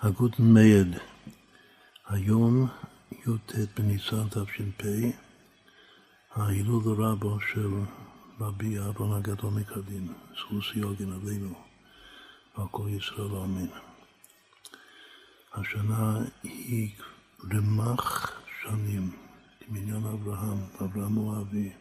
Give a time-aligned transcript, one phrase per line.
[0.00, 0.96] הגוטן מייד,
[2.06, 2.68] היום
[3.12, 4.82] י"ט בניסן תש"פ,
[6.34, 7.70] ההילול רבו של
[8.40, 11.54] רבי אהרון הגדול מקדין, זכוס יוגן עלינו,
[12.58, 13.66] ועל ישראל אמן.
[15.54, 16.90] השנה היא
[17.54, 18.32] רמ"ח
[18.62, 19.16] שנים,
[19.60, 21.72] כמניין אברהם, אברהם הוא אבי,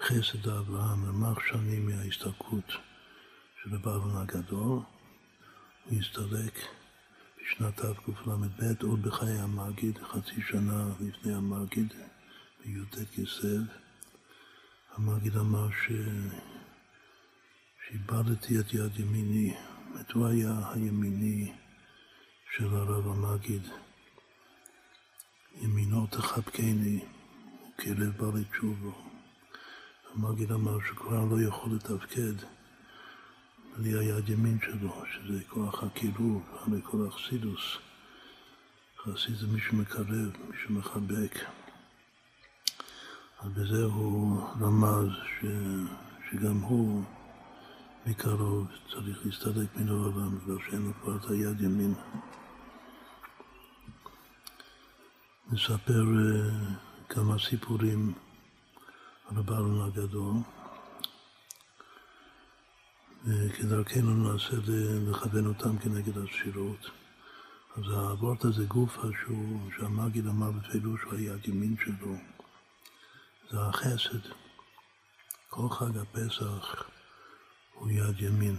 [0.00, 2.68] חסד אברהם, רמ"ח שנים מההסתלקות
[3.62, 4.78] של רבי אהרון הגדול,
[5.84, 6.81] הוא הסתלק
[7.42, 11.94] בשנת תקל"ב, עוד בחיי המגיד, חצי שנה לפני המגיד,
[12.64, 13.62] בי"ט כסלו.
[14.92, 15.92] המגיד אמר ש...
[17.86, 19.54] שאיבדתי את יד ימיני,
[19.94, 21.52] זאת הוא היה הימיני
[22.56, 23.62] של הרב המגיד.
[25.60, 27.04] ימינו תחבקני,
[27.74, 28.92] וכלב בא לתשובו.
[30.14, 32.61] המגיד אמר שכבר לא יכול לתפקד.
[33.76, 37.78] בלי היד ימין שלו, שזה כוח הקירוב, הרי כל החסידוס.
[38.98, 40.08] חסיד זה מי שמקרב,
[40.48, 41.38] מי שמחבק.
[43.40, 45.08] אז בזה הוא רמז
[45.40, 45.44] ש,
[46.30, 47.02] שגם הוא
[48.06, 51.94] מקרוב צריך להסתלק מן העולם, בגלל שאין לו כבר את היד ימין.
[55.52, 58.12] נספר uh, כמה סיפורים
[59.28, 60.34] על הבעלון הגדול.
[63.24, 64.56] וכדרכנו נעשה
[65.10, 66.90] לכוון אותם כנגד הספירות.
[67.76, 68.98] אז האבות הזה גוף
[69.76, 72.14] שהמגיד אמר בפירוש הוא היד ימין שלו,
[73.50, 74.18] זה החסד.
[75.48, 76.84] כל חג הפסח
[77.74, 78.56] הוא יד ימין,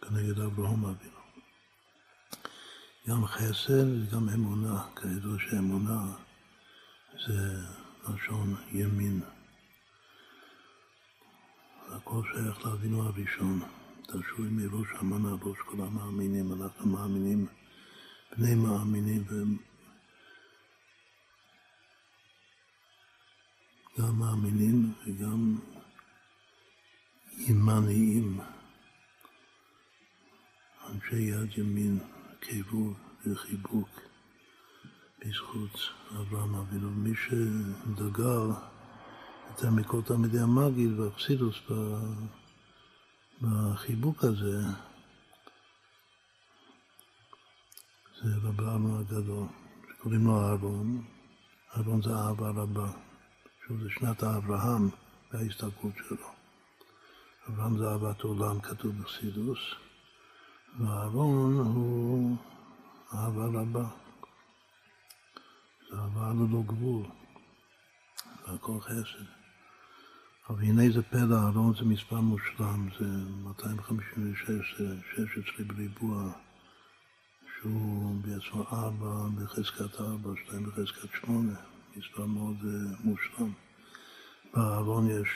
[0.00, 1.14] כנגד אברהם אבינו.
[3.08, 6.02] גם חסד וגם אמונה, כידוע שאמונה
[7.26, 7.60] זה
[8.08, 9.20] לשון ימין.
[11.94, 13.60] הכל שייך לאבינו הראשון.
[14.02, 17.46] תרשו לי מראש המנה, ראש כל המאמינים, אנחנו מאמינים,
[18.36, 19.24] בני מאמינים,
[23.98, 25.58] גם מאמינים וגם
[27.38, 28.40] ימניים,
[30.88, 31.98] אנשי יד ימין,
[32.40, 32.96] קירוב
[33.26, 33.88] וחיבוק
[35.18, 35.78] בזכות
[36.20, 36.90] אברהם אבינו.
[36.90, 38.73] מי שדגל
[39.54, 41.56] יותר מכל תלמידי המגיד והאכסידוס
[43.42, 44.58] בחיבוק הזה,
[48.22, 49.46] זה רב אהרון הגדול,
[49.92, 51.04] שקוראים לו אהרון,
[51.76, 52.88] אהרון זה אהבה רבה,
[53.66, 54.88] שוב זה שנת האברהם
[55.32, 56.28] וההסתלקות שלו.
[57.48, 59.58] אברהם זה אהבת עולם, כתוב בחסידוס,
[60.78, 62.36] ואהרון הוא
[63.14, 63.88] אהבה רבה.
[65.90, 67.06] זה אהבה ללא גבול,
[68.46, 69.43] והכל חסד.
[70.50, 73.06] אבל הנה זה פלא, אהרון זה מספר מושלם, זה
[73.44, 76.32] 256, זה 16 בריבוע,
[77.54, 81.52] שהוא בעצמו 4 בחזקת 4, 2 בחזקת 8,
[81.96, 83.52] מספר מאוד uh, מושלם.
[84.54, 85.28] באהרון יש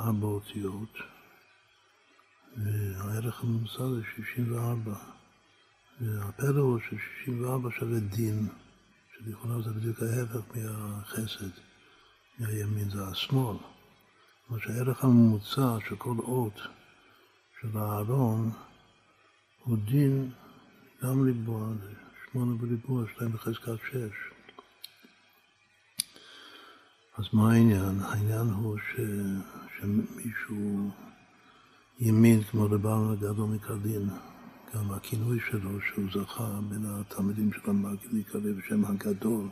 [0.00, 0.98] ארבע אותיות,
[2.56, 4.94] והערך הממוצע זה 64.
[6.00, 8.48] והפלא הוא ש-64 שווה דין,
[9.16, 11.60] שלכאורה זה בדיוק ההפך מהחסד,
[12.38, 13.56] מהימין זה השמאל.
[14.48, 16.60] כלומר שהערך הממוצע של כל אות
[17.60, 18.50] של הארון
[19.64, 20.30] הוא דין
[21.02, 21.68] גם ריבוע,
[22.32, 24.36] שמונה בריבוע, שתיים בחזקת שש.
[27.18, 28.00] אז מה העניין?
[28.00, 29.00] העניין הוא ש...
[29.78, 30.90] שמישהו
[31.98, 34.08] ימין כמו רבן הגדול מקרדין,
[34.74, 39.48] גם הכינוי שלו, שהוא זכה בין התלמידים של המגיד להיקרא בשם הגדול.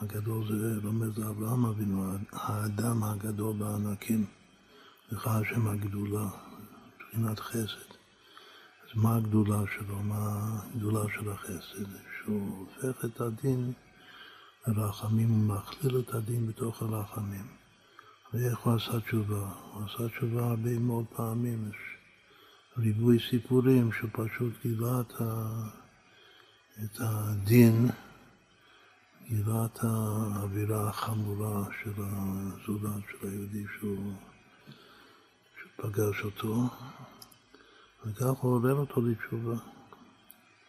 [0.00, 4.26] הגדול זה רומז לאברהם אבינו, האדם הגדול בענקים,
[5.12, 6.28] לך השם הגדולה,
[6.96, 7.94] מבחינת חסד.
[8.84, 10.02] אז מה הגדולה שלו?
[10.02, 11.84] מה הגדולה של החסד?
[12.18, 13.72] שהוא הופך את הדין
[14.66, 17.46] לרחמים, הוא מכליל את הדין בתוך הרחמים.
[18.32, 19.52] ואיך הוא עשה תשובה?
[19.72, 21.70] הוא עשה תשובה הרבה מאוד פעמים.
[21.70, 21.76] יש
[22.78, 25.00] ריבוי סיפורים שהוא פשוט גילה
[26.84, 27.88] את הדין.
[29.28, 34.14] גילה האווירה החמורה של הזולת, של היהודי שהוא,
[35.56, 36.62] שפגש אותו,
[38.06, 39.56] וכך הוא עורר אותו לתשובה.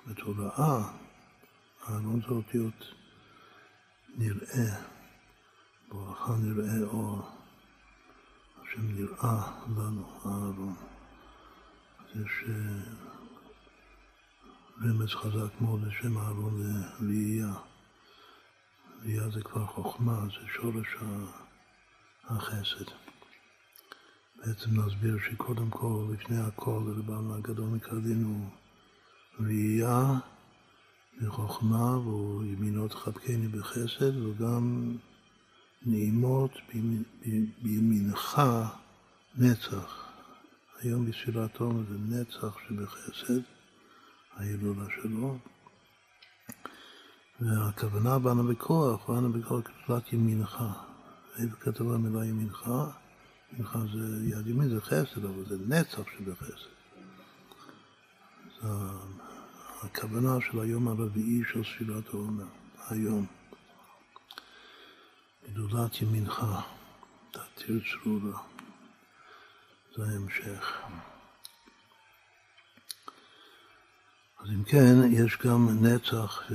[0.07, 0.91] בתודעה,
[1.83, 2.93] הארון זה אותיות
[4.17, 4.81] נראה,
[5.89, 7.21] ברכה נראה אור,
[8.61, 10.75] השם נראה לנו, הארון.
[11.99, 12.43] אז יש
[14.81, 16.61] רמז חזק מאוד לשם הארון
[16.99, 17.53] ראייה.
[19.05, 20.87] ראייה זה כבר חוכמה, זה שורש
[22.23, 22.91] החסד.
[24.35, 28.49] בעצם נסביר שקודם כל, לפני הכל, רבן הגדול מקרדין הוא
[29.39, 30.13] ראייה
[31.21, 34.95] וחוכמה, והוא ימינו תחבקני בחסד, וגם
[35.85, 36.51] נעימות
[37.61, 38.41] בימינך
[39.35, 40.11] נצח.
[40.79, 43.41] היום בספירת עומר זה נצח שבחסד,
[44.33, 45.37] ההילולה שלו.
[47.39, 50.57] והכוונה באנו בכוח, באנו בכוח כתלת ימינך.
[51.39, 52.69] איפה כתוב המילה ימינך?
[53.53, 56.69] ימינך זה יד ימין, זה חסד, אבל זה נצח שבחסד.
[58.61, 58.67] זה
[59.81, 62.45] הכוונה של היום הרביעי של ספירת העומר,
[62.89, 63.25] היום.
[65.49, 66.45] גדולת ימינך,
[67.31, 68.39] תתיר צרורה.
[69.95, 70.81] זה ההמשך.
[74.45, 76.51] אז אם כן, יש גם נצח,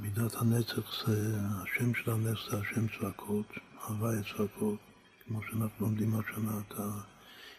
[0.00, 3.46] מידת הנצח זה, השם של הנצח זה השם צעקות,
[3.86, 4.78] הוואי צעקות,
[5.24, 6.74] כמו שאנחנו לומדים השנה את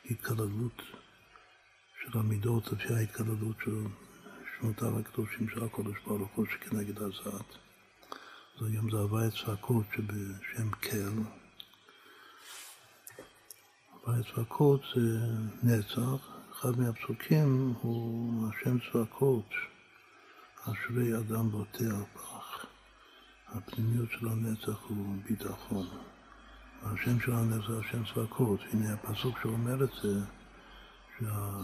[0.09, 0.81] ההתקללות
[2.03, 3.83] של המידות לפי ההתקללות של
[4.59, 7.49] שמותיו הקדושים של הקודש ברוך הוא שכנגד הזעת.
[8.57, 11.13] אז היום זה הוואי צעקות שבשם קל.
[13.91, 15.19] הוואי צעקות זה
[15.63, 16.30] נצח,
[16.61, 19.49] אחד מהפסוקים הוא השם צעקות,
[20.63, 22.65] אשרי אדם בוטח בך.
[23.47, 25.87] הפנימיות של הנצח הוא ביטחון.
[26.83, 28.59] והשם של הנצח השם צעקות.
[28.73, 30.19] הנה הפסוק שאומר את זה,
[31.19, 31.59] שה,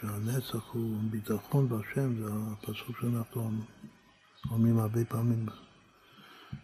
[0.00, 3.50] שהנצח הוא ביטחון בהשם, זה הפסוק שאנחנו
[4.50, 5.46] אומרים הרבה פעמים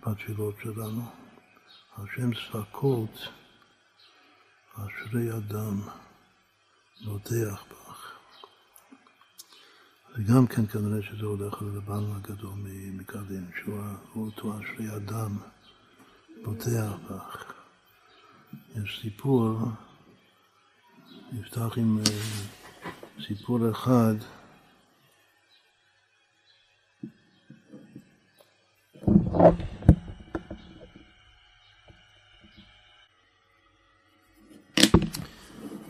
[0.07, 1.03] בתפילות שלנו.
[1.99, 3.29] השם צעקות,
[4.75, 5.81] אשרי אדם.
[7.05, 8.19] בוטח בך.
[10.15, 12.55] וגם כן כנראה שזה הולך ללבן הגדול
[12.93, 13.81] מקרדין, שהוא
[14.17, 15.39] אותו אשרי אדם
[16.45, 17.53] בוטח בך.
[18.77, 19.59] יש סיפור,
[21.33, 22.05] נפתח עם אה,
[23.27, 24.15] סיפור אחד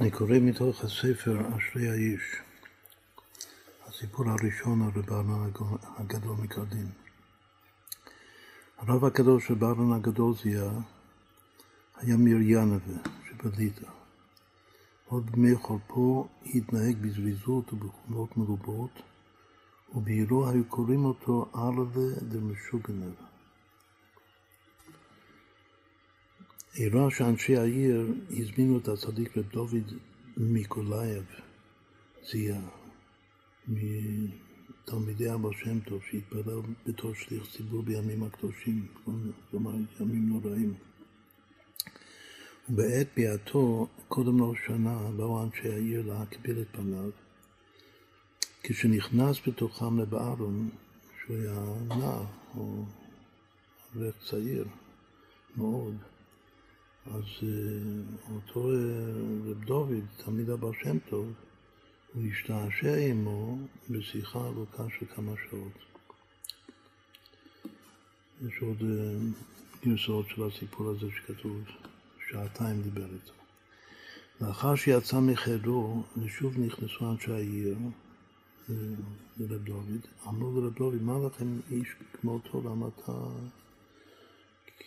[0.00, 2.36] אני קורא מתוך הספר אשרי האיש,
[3.86, 5.50] הסיפור הראשון על רב ארנן
[5.98, 6.86] הגדול מקרדין.
[8.78, 10.70] הרב הקדוש של ארנן הגדול זיהה
[11.96, 13.86] היה מריאנבה שבליטא.
[15.06, 19.02] עוד בימי חורפו התנהג בזריזות ובחומות מרובות,
[19.94, 23.29] ובעירו היו קוראים אותו ארלה דמשוגנר.
[26.76, 29.92] אירע שאנשי העיר הזמינו את הצדיק רב דוד
[30.36, 31.24] מיקולייב,
[32.30, 32.60] זי"ע,
[33.68, 38.86] מתלמידי הבעל שם טוב, שהתפלל בתור שליח ציבור בימים הקדושים,
[39.50, 40.74] כלומר ימים נוראים.
[42.68, 47.10] ובעת ביאתו, קודם ראש השנה, באו אנשי העיר להקביל את פניו.
[48.62, 50.70] כשנכנס בתוכם רב אהרן,
[51.20, 52.24] שהוא היה נער,
[52.56, 52.84] או
[53.96, 54.64] אברך צעיר
[55.56, 55.96] מאוד,
[57.14, 61.32] אז אה, אותו אה, רב דוד, תלמיד הבא שם טוב,
[62.14, 63.58] הוא השתעשע עמו
[63.90, 65.72] בשיחה ארוכה של כמה שעות.
[68.46, 69.18] יש עוד אה,
[69.84, 71.62] גרסאות של הסיפור הזה שכתוב,
[72.28, 73.32] שעתיים דיבר איתו.
[74.40, 77.76] לאחר שיצא מחדרו, ושוב נכנסו אנשי העיר
[79.38, 83.12] לרב דוד, אמרו לרב דוד, מה לכם איש כמותו, למה אתה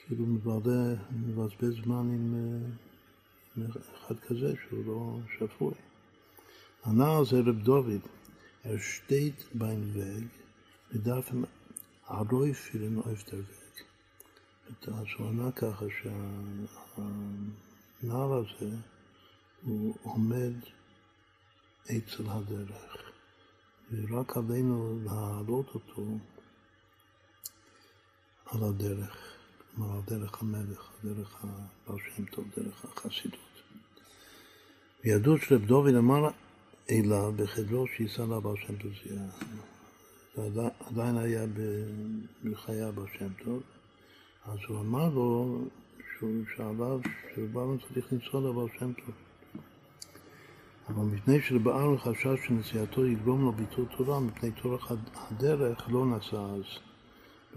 [0.08, 2.36] כאילו מבזבז, זמן עם,
[3.58, 3.66] עם
[3.98, 5.74] אחד כזה שהוא לא שפוי.
[6.84, 8.02] הנער זה רב דוד,
[8.66, 10.30] er steht beim Weg,
[10.92, 11.46] wir dürfen
[12.10, 13.18] אוהב
[14.72, 14.88] את.
[14.88, 15.86] אז הוא ענה ככה
[18.02, 18.76] שהנער הזה
[19.64, 20.54] הוא עומד
[21.86, 23.12] אצל הדרך,
[23.92, 26.06] ורק עלינו להעלות אותו
[28.46, 29.33] על הדרך.
[29.76, 33.40] כלומר, דרך המלך, דרך הבעל שם טוב, דרך החסידות.
[35.04, 36.30] וידעו שרב דוד אמר
[36.90, 38.92] אליו בחדרו שייסע לבעל שם טוב,
[40.54, 41.46] זה עדיין היה
[42.44, 43.62] בחיי הבעל שם טוב,
[44.46, 45.62] אז הוא אמר לו
[46.18, 47.00] שהוא שעליו,
[47.36, 49.16] שבעל צריך לנסוע לבעל שם טוב.
[50.90, 56.93] אבל מפני שלבעל חשש שנסיעתו יגרום לו ביטול תורה, מפני תורך הדרך לא נסע אז.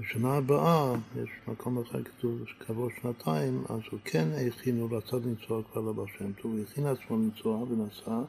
[0.00, 5.62] בשנה הבאה, יש מקום אחר כתוב שכעבור שנתיים, אז הוא כן הכין, הוא רצה לנסוע
[5.62, 8.22] כבר לבא שם טוב, הוא הכין עצמו לנסוע ונסע,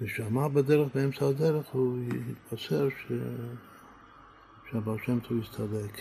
[0.00, 3.12] ושמע בדרך, באמצע הדרך, הוא התבשר ש...
[4.70, 6.00] שהבעל שם טוב הסתלק.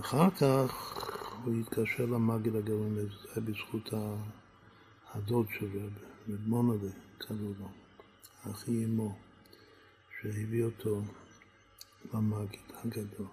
[0.00, 0.94] אחר כך
[1.44, 3.00] הוא התקשר למגיד הגרעין, זה
[3.34, 3.90] היה בזכות
[5.14, 5.92] הדוד של רב,
[6.28, 7.68] רב מונדה, קראו לו,
[8.52, 9.18] אחי אמו,
[10.20, 11.02] שהביא אותו
[12.14, 13.26] למגיד הגדול.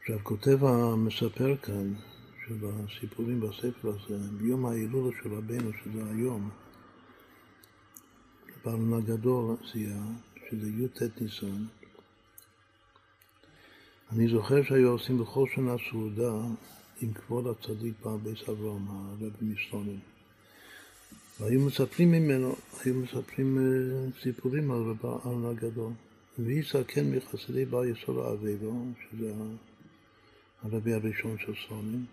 [0.00, 1.94] עכשיו כותב המספר כאן
[2.46, 6.50] של הסיפורים בספר הזה, ביום ההילולה של רבנו, שזה היום,
[8.64, 10.06] בעלון הגדול זיהה,
[10.50, 11.64] שזה י"ט ניסן,
[14.12, 16.32] אני זוכר שהיו עושים בכל שנה סעודה
[17.00, 20.09] עם כבוד הצדיק בעל בית אברהם, הרב מסלונים.
[21.40, 22.54] והיו מספרים ממנו,
[22.84, 25.92] היו מספרים אה, סיפורים על רב הגדול.
[26.38, 29.32] והיא סכן מחסידי בר יסוד האבידו, שזה
[30.62, 32.04] הרבי הראשון של סלונים,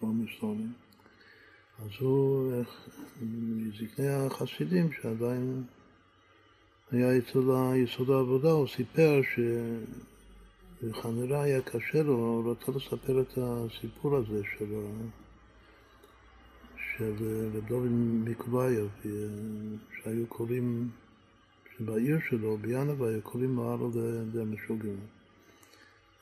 [0.00, 0.72] אברהם מסלונים.
[1.78, 2.52] אז הוא,
[3.22, 5.62] מזקני החסידים שעדיין
[6.90, 7.38] היה אצל
[7.76, 9.40] יסוד העבודה, הוא סיפר ש...
[10.82, 14.74] וכנראה היה קשה לו, הוא רצה לספר את הסיפור הזה של,
[16.98, 17.12] של
[17.56, 17.88] רב דוד
[18.24, 18.88] מקובייב,
[20.02, 20.88] שהיו קוראים,
[21.76, 23.90] שבעיר שלו, בינבה, היו קוראים הלו
[24.32, 24.96] דרמשוגן.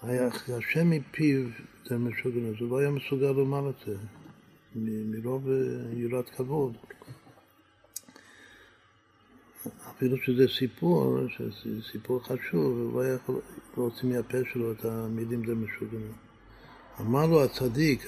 [0.02, 0.28] היה
[0.58, 1.46] השם מפיו
[1.90, 3.96] דרמשוגן, אז הוא לא היה מסוגל לומר את זה,
[4.76, 5.48] מרוב
[5.92, 6.76] יראת כבוד.
[9.90, 13.40] אפילו שזה סיפור, שזה סיפור חשוב, הוא לא היה יכול
[13.76, 16.12] להוציא מהפה שלו את המילים די משוגעים.
[17.00, 18.06] אמר לו הצדיק,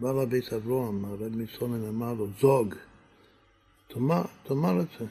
[0.00, 2.74] בעל הבית אברהם, הרב מסונן אמר לו, זוג,
[3.88, 5.06] תאמר, תאמר את זה.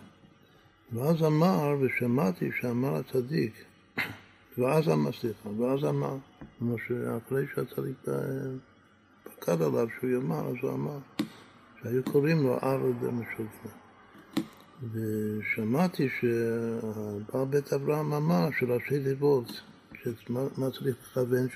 [0.94, 3.54] ואז אמר, ושמעתי שאמר הצדיק,
[4.58, 6.16] ואז אמר, סליחה, ואז אמר,
[6.60, 7.98] כמו שאחרי שהצדיק
[9.24, 10.98] פקד עליו שהוא יאמר, אז הוא אמר,
[11.82, 13.76] שהיו קוראים לו ארד משוגעים.
[14.92, 19.62] ושמעתי שבעל בית אברהם אמר שראשי תיבות,
[20.30, 21.48] מה צריך לכוון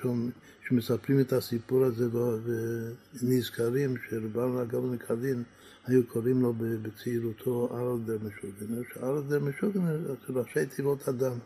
[0.68, 5.44] שמספרים את הסיפור הזה ונזכרים שבעל הגל מקדין
[5.88, 11.38] היו קוראים לו בצעירותו ארלדר משוגן, שארלדר משוגן זה ראשי תיבות אדם.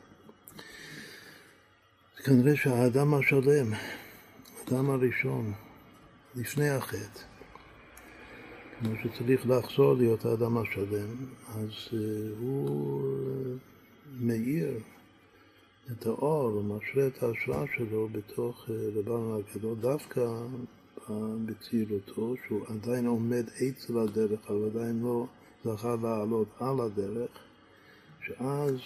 [2.24, 3.74] כנראה שהאדם השלם,
[4.60, 5.53] האדם הראשון,
[6.36, 7.19] לפני החטא,
[8.79, 11.07] כמו שצריך לחזור להיות האדם השלם,
[11.48, 11.93] אז uh,
[12.39, 13.60] הוא uh,
[14.19, 14.74] מאיר
[15.92, 20.22] את האור, הוא משרה את ההשראה שלו בתוך uh, רבן הגדול, דווקא
[21.46, 25.28] בצעירותו, שהוא עדיין עומד עץ לדרך, אבל עדיין לא
[25.63, 27.32] זכה לעלות על הדרך,
[28.25, 28.80] שאז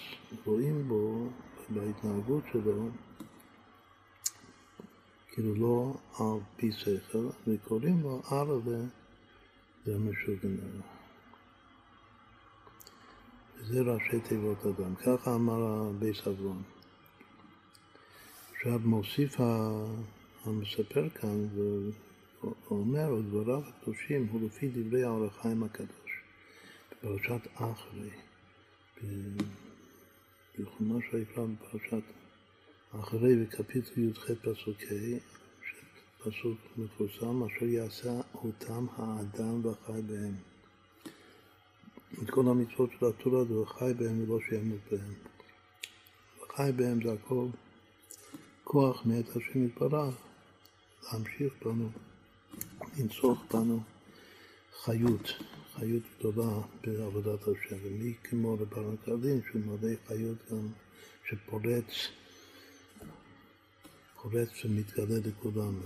[0.46, 1.28] רואים בו,
[1.68, 2.88] בהתנהגות שלו,
[5.32, 8.78] כאילו לא על פי שכל, וקוראים לו ערבה
[9.84, 10.80] זה משוגנר.
[13.56, 14.94] וזה ראשי תיבות אדם.
[14.94, 16.62] ככה אמר בייס אברון.
[18.58, 19.36] עכשיו מוסיף
[20.44, 21.46] המספר כאן
[22.42, 26.22] ואומר, דבריו הקדושים הוא לפי דברי האור החיים הקדוש.
[26.90, 28.10] בפרשת אחרי,
[30.58, 32.02] בחומש היקרא בפרשת
[33.00, 34.78] אחרי בקפיטל י"ח פסוק
[36.18, 40.34] פסוק מפורסם, אשר יעשה אותם האדם וחי בהם.
[42.22, 45.14] את כל המצוות של התורה וחי בהם ולא שימות בהם.
[46.42, 47.46] וחי בהם זה הכל
[48.70, 50.14] כוח מאת השם יתברך
[51.02, 51.88] להמשיך בנו,
[52.98, 53.80] לנצוח בנו
[54.82, 55.28] חיות,
[55.74, 57.76] חיות גדולה בעבודת השם.
[57.82, 58.56] ומי כמו
[58.94, 60.68] הקרדין שהוא מלא חיות גם
[61.28, 61.86] שפורץ
[64.22, 65.80] פורץ ומתגלה לכולם.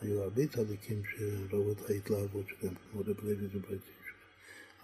[0.00, 3.78] היו הרבה צדיקים שראו את ההתלהבות שלהם, כמו רב לוי.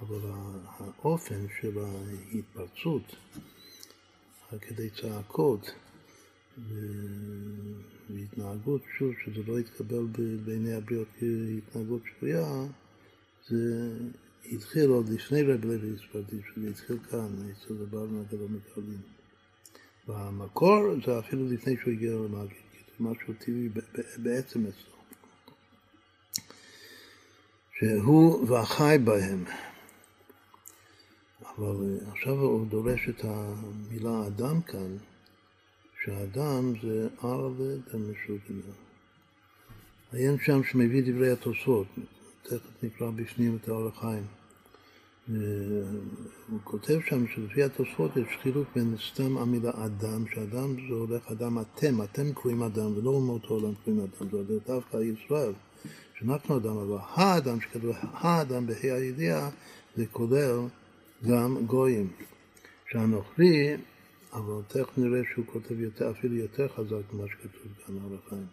[0.00, 0.30] אבל
[0.78, 3.16] האופן של ההתפרצות,
[4.60, 5.74] כדי צעקות
[8.10, 10.06] והתנהגות, שוב, שזה לא יתקבל
[10.44, 12.66] בעיני הבריות כהתנהגות שפויה,
[13.48, 13.92] זה
[14.52, 19.00] התחיל עוד לפני רב לוי זוברטיש, זה התחיל כאן, אצל הבעל מהגדול מקרלין.
[20.08, 22.56] במקור זה אפילו לפני שהוא הגיע למגיד,
[22.86, 23.68] זה משהו טבעי
[24.16, 24.96] בעצם אצלו.
[27.78, 29.44] שהוא והחי בהם.
[31.40, 34.96] אבל עכשיו הוא דורש את המילה אדם כאן,
[36.04, 38.72] שאדם זה ארלה דמשוגנה.
[40.12, 41.86] עיין שם שמביא דברי התוספות,
[42.42, 44.24] תכף נקרא בפנים את האור החיים.
[46.48, 51.58] הוא כותב שם שלפי התוספות יש חילוק בין סתם המילה אדם, שאדם זה הולך אדם
[51.58, 55.52] אתם, אתם קוראים אדם ולא אומות העולם קוראים אדם, זה הולך דווקא ישראל,
[56.18, 59.50] שאנחנו אדם, אבל האדם שכתוב האדם בה"א הידיעה
[59.96, 60.58] זה כולל
[61.28, 62.08] גם גויים.
[62.92, 63.76] שהנוכרי,
[64.32, 68.46] אבל תכף נראה שהוא כותב יותר, אפילו יותר חזק ממה שכתוב כאן על החיים.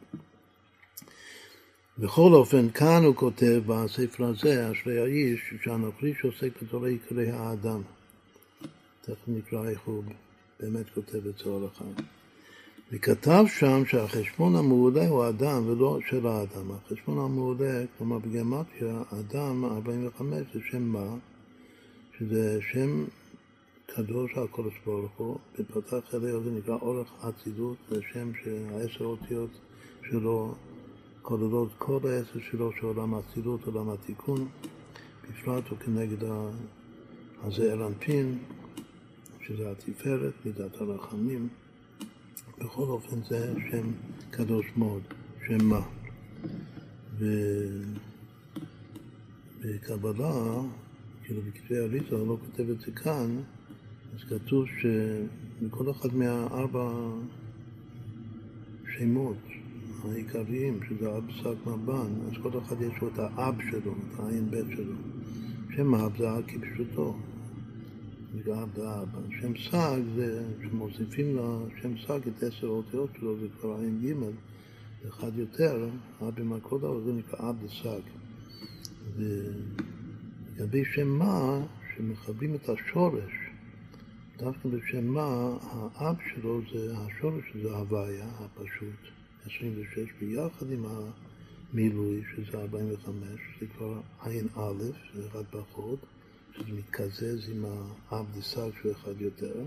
[1.97, 7.81] בכל אופן, כאן הוא כותב בספר הזה, אשרי האיש, שהנוכרי שעוסק בתורי עיקרי האדם.
[9.01, 10.03] תכף נקרא איך הוא
[10.59, 11.95] באמת כותב את זה החיים.
[12.91, 16.71] וכתב שם שהחשבון המעולה הוא אדם ולא של האדם.
[16.71, 21.15] החשבון המעולה, כלומר בגמטיה, אדם 45 זה שם מה?
[22.17, 23.05] שזה שם
[23.95, 29.49] קדוש הקודש ברוך הוא, בפתח אליה זה נקרא אורך אצילות, זה שם שהעשר אותיות
[30.09, 30.55] שלו
[31.21, 34.47] כוללות כל העשר שלו של עולם האצילות, עולם התיקון,
[35.23, 36.27] בפרט הוא כנגד
[37.43, 38.39] הזעיר אנפין,
[39.41, 41.49] שזה התפארת, מידת הרחמים.
[42.59, 43.91] בכל אופן זה שם
[44.29, 45.01] קדוש מאוד,
[45.47, 45.81] שם מה.
[49.59, 50.61] ובקבלה,
[51.23, 53.41] כאילו בכתבי אריזה, לא כותב את זה כאן,
[54.13, 56.91] אז כתוב שבכל אחד מהארבע
[58.97, 59.37] שמות
[60.03, 64.51] העיקריים, שזה אב שק מבן, אז כל אחד יש לו את האב שלו, את העין
[64.51, 64.93] בית שלו.
[65.75, 67.15] שם אב זה אב כפשוטו,
[68.35, 69.09] נקרא אב ואב.
[69.41, 74.13] שם סג זה, כשמוסיפים לשם סג את עשר האותיות שלו, זה כבר עין ג',
[75.07, 75.89] אחד יותר,
[76.21, 78.01] אב עם הקודה, זה נקרא אב וסג.
[79.15, 81.59] ולגבי שם מה,
[81.95, 83.31] שמכבים את השורש,
[84.39, 85.57] דווקא בשם מה,
[85.95, 88.99] האב שלו זה השורש, זה הוויה הפשוט,
[89.45, 95.99] 26, ביחד עם המילוי, שזה 45, זה כבר עין א', זה אחד פחות,
[96.53, 97.65] שזה מתקזז עם
[98.09, 99.65] האב דסג שהוא אחד יותר,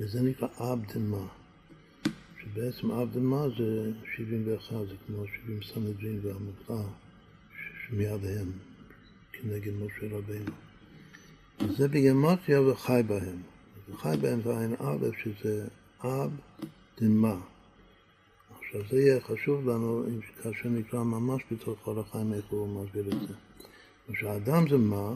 [0.00, 1.26] וזה נקרא אב דמה,
[2.42, 6.90] שבעצם אב דמה זה 71, זה כמו 70 סנדרין והמוקרא,
[7.86, 8.52] שמיד הם
[9.32, 10.71] כנגד משה רבינו.
[11.68, 13.42] זה בגמטריה וחי בהם.
[13.90, 15.66] וחי בהם זה עין א', שזה
[16.04, 16.30] אב
[17.00, 17.36] דמה.
[18.58, 20.04] עכשיו זה יהיה חשוב לנו
[20.42, 23.34] כאשר נקרא ממש בתוך כל החיים איך הוא מסביר את זה.
[24.12, 25.14] כשהאדם זה מה,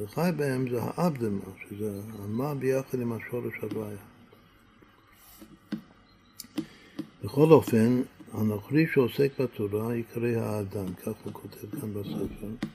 [0.00, 3.96] וחי בהם זה האב דמה, שזה המה ביחד עם השורש הוויה.
[7.24, 12.66] בכל אופן, הנוכרי שעוסק בתורה יקרא האדם, כך הוא כותב כאן בספר.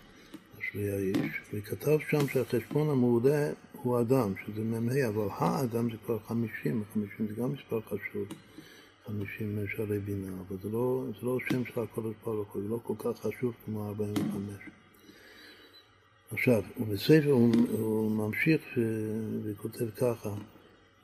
[0.71, 6.83] אשרי האיש, וכתב שם שהחשבון המעולה הוא אדם, שזה מ"ה, אבל האדם זה כבר חמישים,
[6.93, 8.27] חמישים זה גם מספר חשוב,
[9.05, 12.79] חמישים שערי בינה, אבל זה לא, זה לא שם של הקודש ברוך הוא, זה לא
[12.83, 14.55] כל כך חשוב כמו 45.
[16.31, 18.61] עכשיו, ובספר הוא, הוא ממשיך
[19.43, 20.29] וכותב ככה,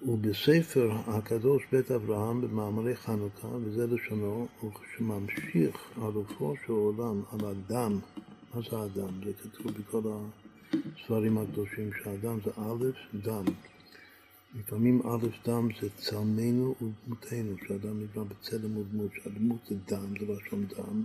[0.02, 7.40] ובספר הקדוש בית אברהם במאמרי חנוכה, וזה לשונו, הוא שממשיך על רוחו של עולם, על
[7.46, 8.00] הדם
[8.62, 9.24] זה אדם?
[9.26, 10.02] זה כתוב בכל
[10.98, 13.46] הספרים הקדושים שהאדם זה א', דם.
[14.56, 20.66] לפעמים א', דם זה צלמנו ודמותנו, שאדם נקרא בצלם ודמות, שהדמות זה דם, זה לשון
[20.66, 21.04] דם,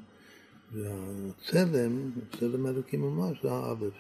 [0.73, 3.95] והצלם, צלם אלוקים ממש, זה האלף.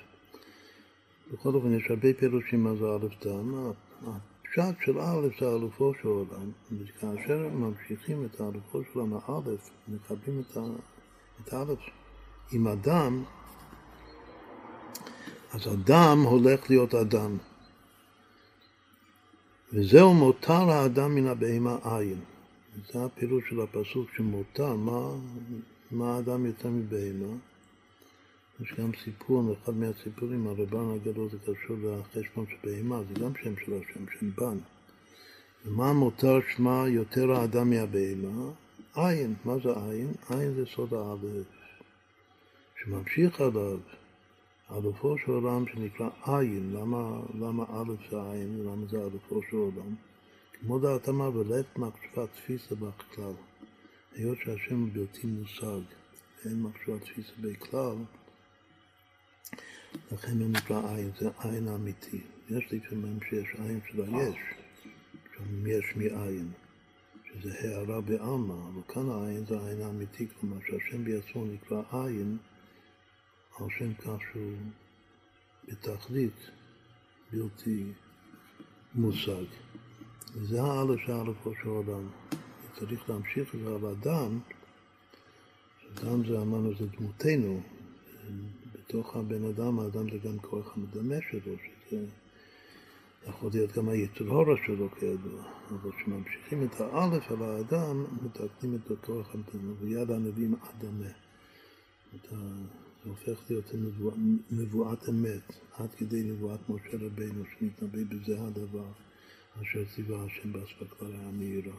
[1.32, 3.72] בכל אופן, יש הרבה פירושים מה זה א', דם.
[4.02, 10.42] הפשט של א' זה אלופו של עולם, וכאשר ממשיכים את האלופו של עולם, האלף, מקבלים
[11.40, 11.78] את האלף.
[12.52, 13.24] עם אדם,
[15.52, 17.36] אז אדם הולך להיות אדם.
[19.72, 22.20] וזהו מותר האדם מן הבהמה עין.
[22.92, 25.10] זה הפירוש של הפסוק שמותר, מה,
[25.90, 27.34] מה האדם יותר מבהמה.
[28.60, 33.54] יש גם סיפור, אחד מהסיפורים, הרבן הגדול זה קשור לחשבון של בהמה, זה גם שם
[33.64, 34.58] של השם, שם בן.
[35.64, 38.50] ומה מותר שמה יותר האדם מהבהמה?
[38.94, 39.34] עין.
[39.44, 40.12] מה זה עין?
[40.30, 41.46] עין זה סוד האלף.
[42.82, 43.78] שממשיך עליו,
[44.76, 49.94] אלופו של עולם שנקרא עין, למה, למה א' זה עין ולמה זה אלופו של עולם?
[50.52, 53.32] כמו דעתמה ולית מחשבה תפיסה בכלל.
[54.14, 55.80] היות שהשם הוא בלתי מושג
[56.44, 57.96] ואין מחשבה תפיסה בכלל,
[60.12, 62.20] לכן הוא נקרא עין, זה עין אמיתי.
[62.50, 64.36] יש לפעמים שיש עין של היש,
[65.36, 66.50] שם יש מעין,
[67.24, 72.36] שזה הערה בעלמא, אבל כאן העין זה העין האמיתי, כלומר שהשם בעצמו נקרא עין
[73.58, 74.52] על שם כך שהוא
[75.68, 76.50] בתכלית
[77.32, 77.84] בלתי
[78.94, 79.44] מושג.
[80.34, 82.08] וזה האלף שהאלפו של עולם.
[82.78, 84.38] צריך להמשיך את זה על אדם,
[85.94, 87.60] אדם זה אמרנו זה דמותנו,
[88.72, 92.06] בתוך הבן אדם, האדם זה גם כוח המדמה שלו, שזה
[93.26, 99.34] יכול להיות גם היצור שלו כידוע, אבל כשממשיכים את האלף על האדם, מתקנים את הכוח
[99.34, 101.10] המדמה, ויד הנביאים אדמה.
[103.04, 103.74] זה הופך להיות
[104.50, 108.86] נבואת, אמת, עד כדי נבואת משה רבינו, שמתנבא בזה הדבר
[109.62, 111.76] אשר ציווה השם באספקלריה המהירה.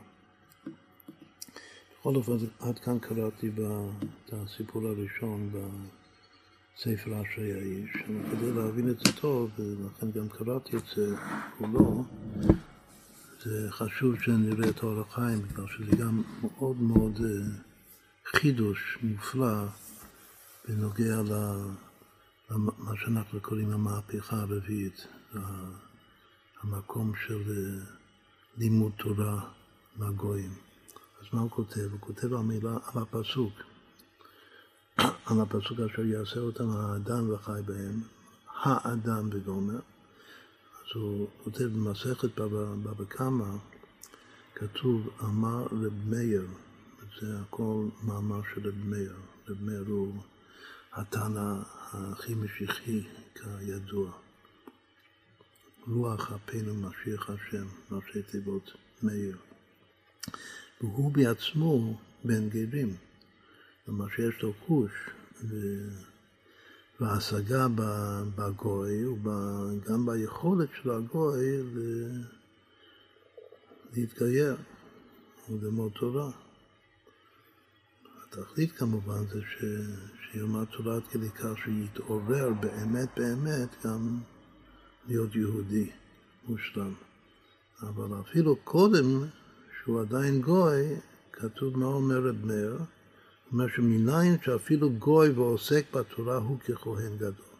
[1.99, 7.89] בכל אופן, עד כאן קראתי את הסיפור הראשון בספר אשרי האיש,
[8.31, 11.15] כדי להבין את זה טוב, ולכן גם קראתי את זה
[11.57, 12.03] כולו,
[13.43, 17.59] זה חשוב שנראה את אור החיים, בגלל שזה גם מאוד מאוד אה,
[18.25, 19.65] חידוש מופלא
[20.67, 21.21] בנוגע
[22.49, 25.07] למה שאנחנו קוראים המהפכה הרביעית,
[26.61, 27.85] המקום של אה,
[28.57, 29.49] לימוד תורה
[29.95, 30.53] מהגויים.
[31.21, 31.91] אז מה הוא כותב?
[31.91, 33.53] הוא כותב על הפסוק,
[35.25, 38.01] על הפסוק אשר יעשה אותם האדם וחי בהם,
[38.61, 39.75] האדם בגומר.
[39.75, 43.55] אז הוא כותב במסכת בבא קמא,
[44.55, 46.47] כתוב אמר רב מאיר,
[47.21, 49.15] זה הכל מאמר של רב מאיר.
[49.49, 50.13] רב מאיר הוא
[50.95, 51.53] התנא
[51.91, 53.03] הכי משיחי
[53.35, 54.11] כידוע.
[55.87, 58.71] רוח אפינו משיח השם, ראשי תיבות
[59.03, 59.37] מאיר.
[60.81, 62.95] והוא בעצמו בן גרים,
[63.85, 64.91] כלומר שיש לו חוש
[66.99, 67.67] והשגה
[68.35, 71.63] בגוי, וגם ביכולת של הגוי
[73.93, 74.57] להתגייר
[75.49, 76.31] וללמוד תורה.
[78.23, 79.63] התכלית כמובן זה ש...
[80.33, 84.19] שילמד תורה עד כדי כך שיתעורר באמת באמת גם
[85.07, 85.89] להיות יהודי
[86.47, 86.93] מושלם.
[87.81, 89.05] אבל אפילו קודם
[89.79, 90.95] שהוא עדיין גוי,
[91.31, 92.77] כתוב מה אומר רב מאיר,
[93.51, 97.53] אומר שמניין שאפילו גוי ועוסק בתורה הוא ככהן גדול.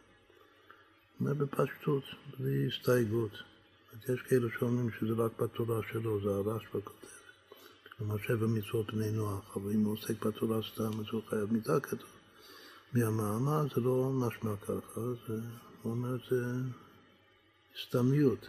[1.20, 2.04] אומר בפשטות,
[2.40, 3.32] בלי הסתייגות.
[4.10, 7.10] יש כאלה שאומרים שזה רק בתורה שלו, זה הרש בכותרת.
[7.98, 11.80] כלומר שבע מצוות בני נוח, אבל אם הוא עוסק בתורה סתם אז הוא חייב מידה
[11.80, 12.13] כתוב.
[12.94, 15.40] מהמאמר זה לא משמע ככה, זה,
[15.82, 16.46] הוא אומר זה
[17.84, 18.48] סתמיות.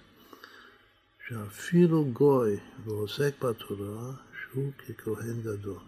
[1.29, 5.79] שאפילו גוי ועוסק בתורה, שהוא ככהן גדול.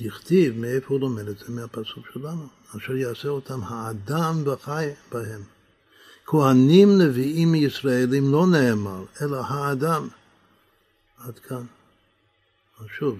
[0.00, 1.44] דכתיב, מאיפה הוא לומד את זה?
[1.48, 5.42] מהפסוק שלנו, אשר יעשה אותם האדם וחי בהם.
[6.26, 10.08] כהנים נביאים ישראלים לא נאמר, אלא האדם.
[11.18, 11.64] עד כאן.
[12.98, 13.18] שוב,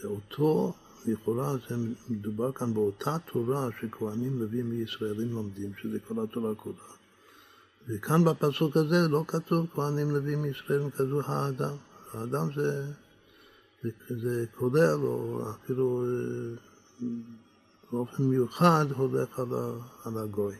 [0.00, 0.74] זה אותו,
[1.06, 1.76] לכאורה זה
[2.08, 6.76] מדובר כאן באותה תורה שכהנים נביאים ישראלים לומדים, שזה כל התורה כולה.
[7.88, 11.76] וכאן בפסוק הזה לא כתוב כהנים לווים ישראל כזו האדם.
[12.12, 12.84] האדם זה,
[13.82, 17.06] זה, זה כולל, או אפילו אה,
[17.92, 19.72] באופן מיוחד הולך על, ה,
[20.04, 20.56] על הגוי.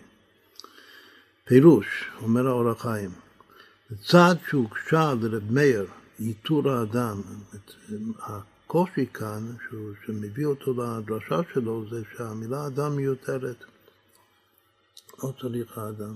[1.44, 1.87] פירוש,
[2.22, 3.11] אומר האור החיים,
[4.05, 5.87] צעד שהוגשה לרב מאיר,
[6.20, 7.22] איתור האדם,
[8.64, 13.64] הקושי כאן, שהוא, שמביא אותו לדרשה שלו, זה שהמילה אדם מיותרת.
[15.22, 16.14] לא צריך האדם.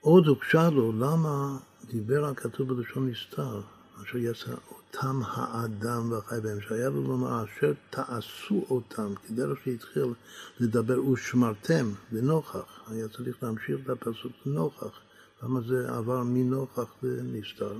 [0.00, 3.60] עוד הוגשה לו למה דיבר הכתוב בלשון נסתר,
[4.02, 10.14] אשר יצא אותם האדם והחי בהם, שהיה לו לומר אשר תעשו אותם, כדרך שהתחיל
[10.60, 15.00] לדבר ושמרתם לנוכח, היה צריך להמשיך את הפסוק לנוכח,
[15.42, 17.72] למה זה עבר מנוכח לנסתר.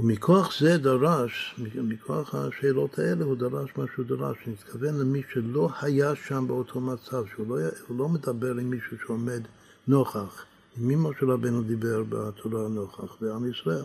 [0.00, 6.12] ומכוח זה דרש, מכוח השאלות האלה הוא דרש מה שהוא דרש, נתכוון למי שלא היה
[6.26, 9.42] שם באותו מצב, שהוא לא, לא מדבר עם מישהו שעומד
[9.88, 10.44] נוכח.
[10.76, 13.84] עם אמא של רבנו דיבר בתורה נוכח, בעם ישראל.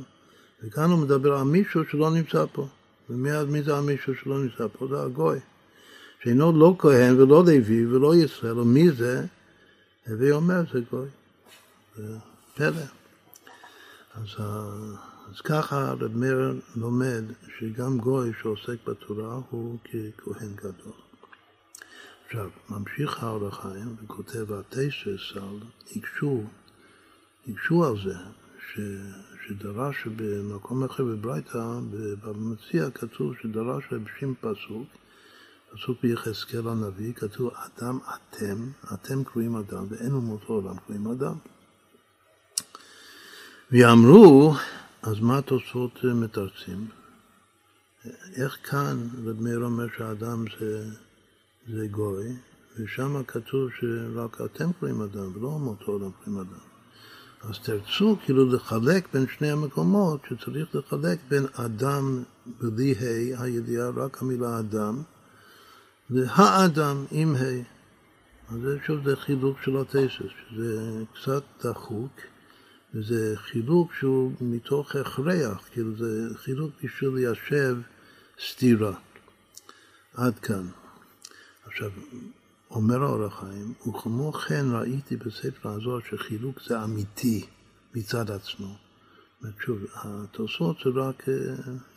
[0.63, 2.67] וכאן הוא מדבר על מישהו שלא נמצא פה.
[3.09, 4.87] ומי זה המישהו שלא נמצא פה?
[4.87, 5.39] זה הגוי.
[6.23, 9.25] שאינו לא כהן ולא לוי ולא ישראל, ומי זה?
[10.07, 11.07] הווי אומר זה גוי.
[11.97, 12.17] זה
[12.55, 12.85] פלא.
[14.15, 14.45] אז,
[15.29, 17.23] אז ככה רב מאיר לומד
[17.59, 20.93] שגם גוי שעוסק בתורה הוא ככהן גדול.
[22.25, 25.59] עכשיו, ממשיך האור החיים וכותב התשס על,
[25.95, 26.43] הקשו,
[27.47, 28.15] הקשו על זה,
[28.59, 28.79] ש,
[29.47, 31.79] שדרש במקום אחר בברייתא,
[32.23, 34.03] במציע כתוב שדרש רב
[34.41, 34.87] פסוק,
[35.73, 41.35] פסוק ביחזקאל הנביא, כתוב אדם אתם, אתם קרואים אדם, ואין אומות העולם קרואים אדם.
[43.71, 44.53] ואמרו,
[45.05, 46.87] אז מה התוצאות מתרצים?
[48.35, 50.85] איך כאן רב מאיר אומר שהאדם זה
[51.73, 52.35] זה גוי,
[52.77, 56.59] ושם כתוב שרק אתם קוראים אדם, ולא אומות העולם קוראים אדם.
[57.41, 62.23] אז תרצו כאילו לחלק בין שני המקומות, שצריך לחלק בין אדם
[62.61, 65.03] בלי ה', הידיעה רק המילה אדם,
[66.09, 67.75] והאדם עם ה'.
[68.53, 72.11] אז שוב זה חילוק של התסס, שזה קצת דחוק,
[72.95, 77.77] וזה חילוק שהוא מתוך הכרח, כאילו זה חילוק בשביל ליישב
[78.47, 78.93] סתירה.
[80.13, 80.67] עד כאן.
[81.65, 81.91] עכשיו,
[82.71, 87.45] אומר האור החיים, וכמו כן ראיתי בספר הזוהר שחילוק זה אמיתי
[87.95, 88.77] מצד עצמו.
[89.59, 91.23] שוב, התוספות זה רק,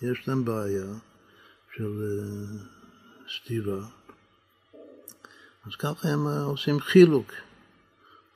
[0.02, 0.86] יש להם בעיה
[1.76, 2.02] של
[3.36, 3.86] סתירה,
[5.66, 7.32] אז ככה הם עושים חילוק.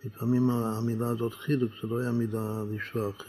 [0.05, 3.23] לפעמים המילה הזאת חילוק זה לא היה מילה לשלוח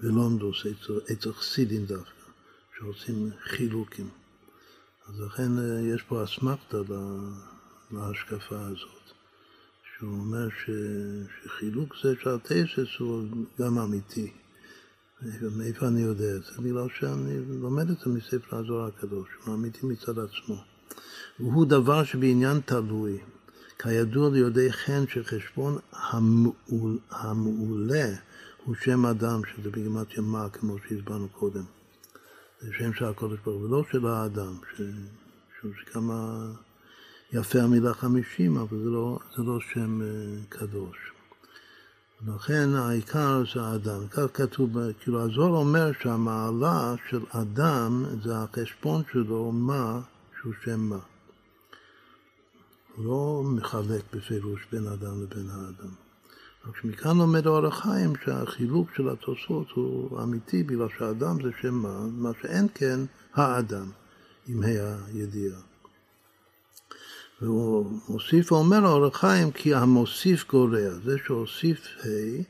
[0.00, 0.66] בלונדוס,
[1.12, 2.12] אצל חסידים דווקא,
[2.78, 4.08] שעושים חילוקים.
[5.08, 5.50] אז לכן
[5.94, 6.76] יש פה אסמכתה
[7.90, 9.12] להשקפה הזאת,
[9.82, 10.70] שהוא אומר ש,
[11.44, 13.24] שחילוק זה שהטייסס הוא
[13.60, 14.32] גם אמיתי.
[15.56, 16.62] מאיפה אני יודע את זה?
[16.62, 20.64] בגלל שאני לומד את זה מספר הזוהר הקדוש, הוא אמיתי מצד עצמו.
[21.40, 23.20] והוא דבר שבעניין תלוי.
[23.82, 28.08] כידוע ליודעי חן שחשבון המעול, המעולה
[28.64, 31.64] הוא שם אדם, שזה בגימטריה מה, כמו שהסברנו קודם.
[32.60, 34.82] זה שם של הקודש ברוך ולא של האדם, ש...
[35.80, 36.46] שכמה
[37.32, 40.04] יפה המילה חמישים, אבל זה לא, זה לא שם uh,
[40.48, 40.96] קדוש.
[42.26, 44.08] לכן העיקר זה האדם.
[44.10, 50.00] כך כתוב, כאילו הזוהר אומר שהמעלה של אדם זה החשבון שלו מה
[50.40, 50.98] שהוא שם מה.
[53.00, 55.94] הוא לא מחלק בפירוש בין אדם לבין האדם.
[56.66, 62.06] רק שמכאן לומד אור החיים שהחילוק של התוספות הוא אמיתי בגלל שהאדם זה שם מה,
[62.12, 63.00] מה שאין כן
[63.34, 63.90] האדם,
[64.46, 65.60] עם הידיעה.
[67.42, 72.42] והוא מוסיף ואומר אור החיים כי המוסיף גורע, זה שהוסיף ה'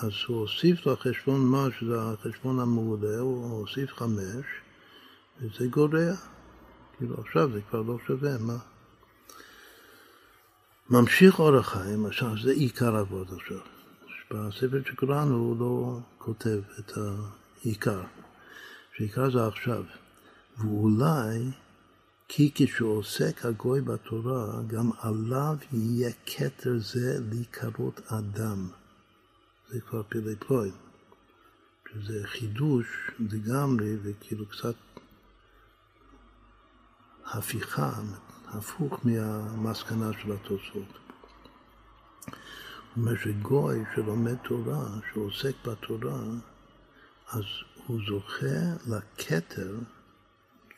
[0.00, 4.46] אז הוא הוסיף לחשבון מה שזה החשבון המעולה, הוא הוסיף חמש
[5.40, 6.14] וזה גורע.
[6.98, 8.56] כאילו עכשיו זה כבר לא שווה, מה?
[10.90, 13.58] ממשיך אור החיים, עכשיו זה עיקר אבות עכשיו.
[14.30, 18.02] בספר שקראנו הוא לא כותב את העיקר,
[18.96, 19.84] שעיקר זה עכשיו.
[20.58, 21.50] ואולי
[22.28, 28.68] כי כשעוסק הגוי בתורה, גם עליו יהיה כתר זה להיקרות אדם.
[29.70, 30.70] זה כבר פלאי פלוי.
[31.92, 32.86] שזה חידוש
[33.18, 34.74] לגמרי וכאילו קצת
[37.26, 37.92] הפיכה,
[38.58, 40.92] הפוך מהמסקנה של התוצאות.
[42.24, 42.34] הוא
[42.96, 46.20] אומר שגוי שלומד תורה, שעוסק בתורה,
[47.32, 47.44] אז
[47.86, 49.76] הוא זוכה לכתר,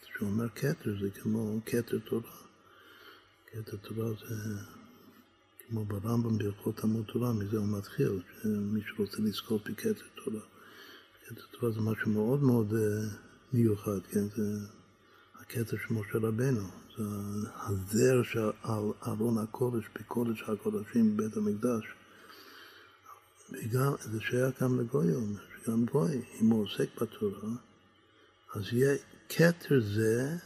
[0.03, 2.37] כשהוא אומר כתר זה כמו כתר תורה.
[3.47, 4.35] כתר תורה זה
[5.69, 10.41] כמו ברמב"ם בהלכות עמוד תורה, מזה הוא מתחיל, שמי שרוצה לזכות בכתר תורה.
[11.27, 13.09] כתר תורה זה משהו מאוד מאוד אה,
[13.53, 14.29] מיוחד, כן?
[14.37, 14.43] זה
[15.47, 17.05] הכתר של משה רבנו, זה
[17.57, 18.51] הזר של
[19.07, 21.85] ארון הקודש בקודש הקודשים בבית המקדש.
[23.53, 25.13] וגם, זה שייך גם לגוי,
[25.65, 27.49] שגם גוי, אם הוא עוסק בתורה,
[28.55, 28.97] אז יהיה
[29.29, 30.37] כתר זה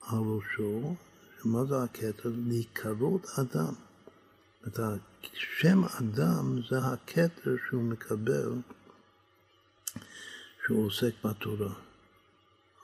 [0.00, 0.94] על ראשו,
[1.42, 2.32] שמה זה הכתר?
[2.46, 3.74] להיקרות אדם.
[4.66, 8.52] את השם אדם זה הכתר שהוא מקבל
[10.66, 11.89] שהוא עוסק בתורה.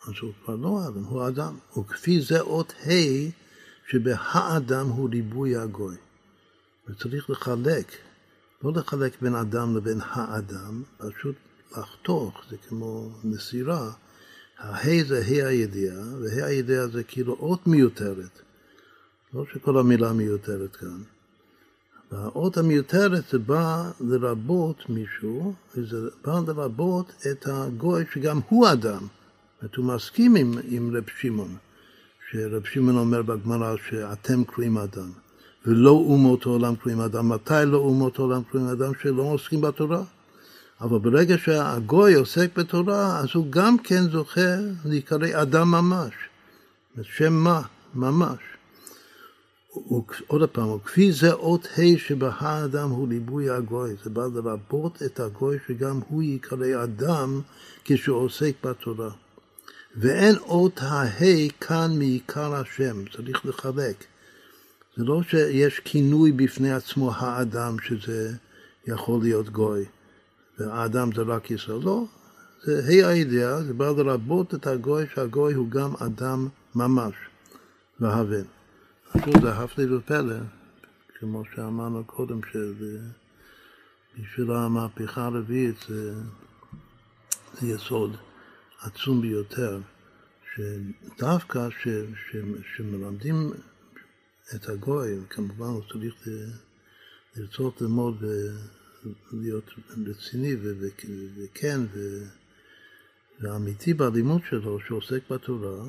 [0.07, 1.57] אז הוא כבר לא אדם, הוא אדם.
[1.79, 3.31] וכפי זה אות ה'
[3.91, 5.97] שבהאדם הוא ריבוי הגוי.
[6.89, 7.93] וצריך לחלק,
[8.65, 11.35] לא לחלק בין אדם לבין האדם, פשוט
[11.73, 13.93] לחתוך, זה כמו מסירה.
[14.59, 18.41] הה' זה ה' הידיעה, וה' הידיעה זה כאילו אות מיותרת.
[19.35, 21.03] לא שכל המילה מיותרת כאן.
[22.13, 29.07] והאות המיותרת זה בא לרבות מישהו, וזה בא לרבות את הגוי שגם הוא אדם.
[29.63, 31.57] זאת הוא מסכים עם, עם רב שמעון,
[32.31, 35.11] שרב שמעון אומר בגמרא שאתם קרואים אדם,
[35.67, 37.29] ולא אומות העולם קרואים אדם.
[37.29, 38.93] מתי לא אומות העולם קרואים אדם?
[39.03, 40.03] שלא עוסקים בתורה.
[40.81, 46.15] אבל ברגע שהגוי עוסק בתורה, אז הוא גם כן זוכה להיקרא אדם ממש.
[47.03, 47.63] שם מה?
[47.95, 48.39] ממש.
[50.27, 55.59] עוד פעם, וכפי זה אות ה' שבהאדם הוא ליבוי הגוי, זה בא לרבות את הגוי
[55.67, 57.41] שגם הוא ייקרא אדם
[57.85, 59.11] כשהוא עוסק בתורה.
[59.97, 64.05] ואין אות הה' כאן מעיקר השם, צריך לחלק.
[64.97, 68.33] זה לא שיש כינוי בפני עצמו האדם שזה
[68.87, 69.85] יכול להיות גוי,
[70.59, 72.05] והאדם זה רק ישראל, לא,
[72.65, 77.15] זה ה' הידיעה, זה בא לרבות את הגוי, שהגוי הוא גם אדם ממש,
[78.01, 78.45] והבן.
[79.25, 80.37] שוב, זה הפלא ופלא,
[81.19, 82.41] כמו שאמרנו קודם,
[84.17, 86.15] שבשביל המהפכה הרביעית זה,
[87.61, 88.17] זה יסוד.
[88.81, 89.81] עצום ביותר,
[90.55, 92.37] שדווקא ש, ש,
[92.77, 93.51] שמלמדים
[94.55, 96.15] את הגוי, כמובן הוא צריך
[97.37, 98.25] לרצות ללמוד
[99.33, 99.71] ולהיות
[100.07, 100.57] רציני
[101.37, 101.81] וכן
[103.41, 105.85] ואמיתי בלימוד שלו, שעוסק בתורה,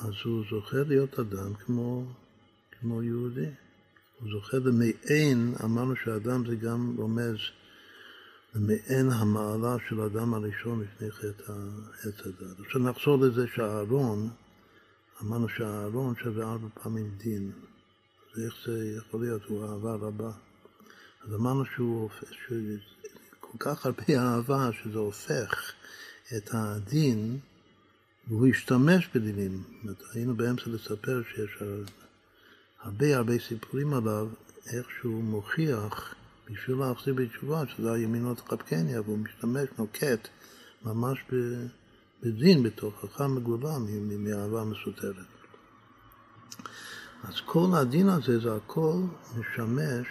[0.00, 2.12] אז הוא זוכה להיות אדם כמו,
[2.80, 3.50] כמו יהודי.
[4.20, 7.36] הוא זוכה למעין, אמרנו שאדם זה גם רומז
[8.54, 12.60] מעין המעלה של האדם הראשון לפני חטא העץ הדת.
[12.66, 14.30] עכשיו נחזור לזה שהארון,
[15.22, 17.52] אמרנו שהארון שווה ארבע פעמים דין.
[18.34, 19.42] אז איך זה יכול להיות?
[19.44, 20.30] הוא אהבה רבה.
[21.24, 22.08] אז אמרנו שהוא
[23.40, 25.72] כל כך הרבה אהבה שזה הופך
[26.36, 27.38] את הדין
[28.28, 29.62] והוא השתמש בדינים.
[30.14, 31.62] היינו באמצע לספר שיש
[32.80, 34.28] הרבה הרבה סיפורים עליו,
[34.66, 36.14] איך שהוא מוכיח
[36.50, 40.28] בשביל להחזיר בתשובה, שזה הימינות חבקניה, והוא משתמש, נוקט,
[40.84, 41.18] ממש
[42.22, 43.86] בדין, בתוכך מגולם,
[44.24, 45.26] מאהבה מסותרת.
[47.24, 48.94] אז כל הדין הזה, זה הכל
[49.38, 50.06] משמש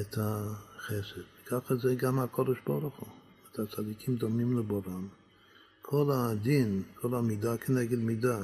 [0.00, 1.22] את החסד.
[1.46, 3.08] ככה זה גם הקודש ברוך הוא.
[3.52, 5.08] את הצדיקים דומים לבורם.
[5.82, 8.38] כל הדין, כל המידה כנגד מידה,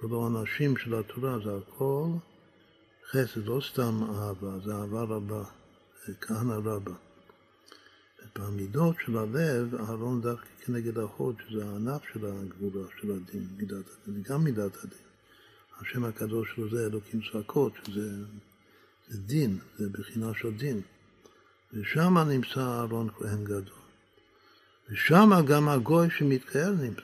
[0.00, 2.08] כל העונשים של התורה, זה הכל
[3.10, 5.44] חסד, לא סתם אהבה, זה אהבה רבה,
[6.20, 6.92] כהנא רבה.
[8.36, 14.22] ובמידות של הלב, אהרון דווקא כנגד ההוד, שזה הענף של הגבולה, של הדין, מידת הדין,
[14.22, 14.98] גם מידת הדין.
[15.80, 18.10] השם הקדוש שלו זה אלוקים צעקות, שזה
[19.08, 20.80] זה דין, זה בחינה של דין.
[21.72, 23.80] ושם נמצא אהרון כהן גדול.
[24.90, 27.02] ושם גם הגוי שמתקהל נמצא.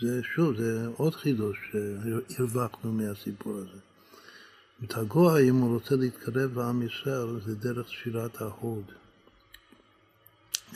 [0.00, 1.72] זה שוב, זה עוד חידוש
[2.28, 3.87] שהרווחנו מהסיפור הזה.
[4.84, 8.84] את הגוי, אם הוא רוצה להתקרב לעם ישראל, זה דרך שירת ההוד.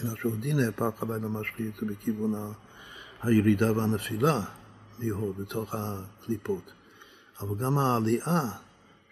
[0.01, 2.53] אלא שהודי נהפך עליי למשחית בכיוון
[3.23, 4.41] הירידה והנפילה
[4.99, 6.73] מהוד, לתוך הקליפות.
[7.41, 8.51] אבל גם העלייה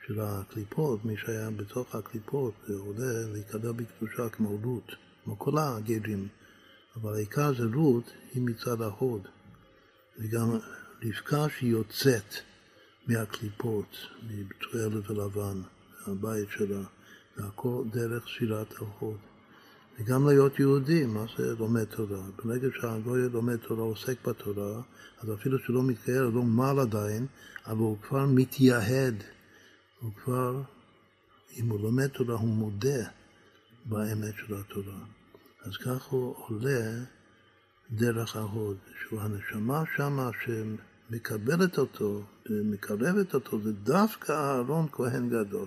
[0.06, 4.92] של הקליפות, מי שהיה בתוך הקליפות, עולה להיקרב בקדושה כמו רות,
[5.24, 6.28] כמו כל הגרים.
[6.96, 9.22] אבל העיקר זה רות היא מצד ההוד.
[10.18, 10.58] וגם
[11.02, 12.49] רבקה שהיא יוצאת
[13.10, 15.62] מהקליפות, מתועלת ולבן,
[16.06, 16.82] מהבית שלה,
[17.36, 19.16] זה הכל דרך שירת ההוד.
[19.98, 22.22] וגם להיות יהודי, מה זה לומד תורה?
[22.44, 24.82] ברגע שהגוי לומד תורה, עוסק בתורה,
[25.20, 27.26] אז אפילו שלא מתקיים, לא מעל עדיין,
[27.66, 29.14] אבל הוא כבר מתייהד.
[30.00, 30.62] הוא כבר,
[31.56, 33.08] אם הוא לומד תורה, הוא מודה
[33.84, 34.98] באמת של התורה.
[35.62, 37.04] אז כך הוא עולה
[37.90, 40.30] דרך ההוד, שהוא הנשמה שמה
[41.10, 45.66] שמקבלת אותו ומקרבת אותו, זה דווקא אהרון כהן גדול.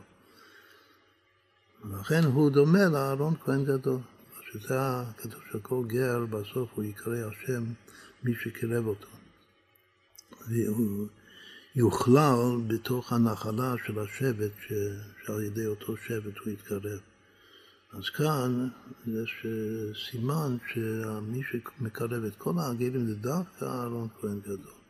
[1.85, 3.99] ולכן הוא דומה לאהרון כהן גדול.
[4.51, 7.63] שזה הכתוב שכל גר בסוף הוא יקרא השם
[8.23, 9.07] מי שקרב אותו.
[10.47, 11.07] והוא
[11.75, 14.73] יוכלל בתוך הנחלה של השבט ש...
[15.25, 16.99] שעל ידי אותו שבט הוא יתקרב.
[17.93, 18.67] אז כאן
[19.07, 19.45] יש
[20.05, 24.82] סימן שמי שמקרב את כל העגלים זה דווקא אהרון כהן גדול.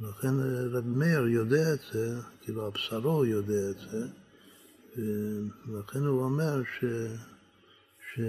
[0.00, 0.34] ולכן
[0.72, 4.06] רב מאיר יודע את זה, כאילו הבשרו יודע את זה,
[5.66, 6.84] ולכן הוא אומר ש,
[8.14, 8.20] ש,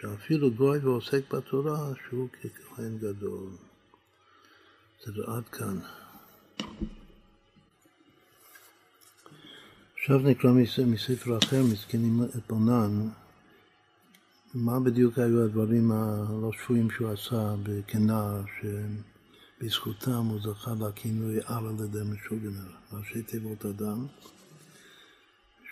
[0.00, 3.50] שאפילו גוי ועוסק בתורה שהוא ככהן גדול.
[5.04, 5.78] זה עד כאן.
[9.94, 10.50] עכשיו נקרא
[10.86, 13.08] מספר אחר, מסכנים את בונן,
[14.54, 17.54] מה בדיוק היו הדברים הלא שפויים שהוא עשה
[17.86, 18.42] כנער,
[19.58, 24.06] שבזכותם הוא זכה לכינוי על על ידי משוגנר, ראשי תיבות אדם.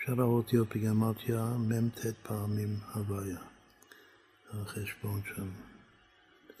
[0.05, 3.39] שאר האותיות בגמטיה מ"ט פעמים הוויה,
[4.53, 5.49] החשבון שם.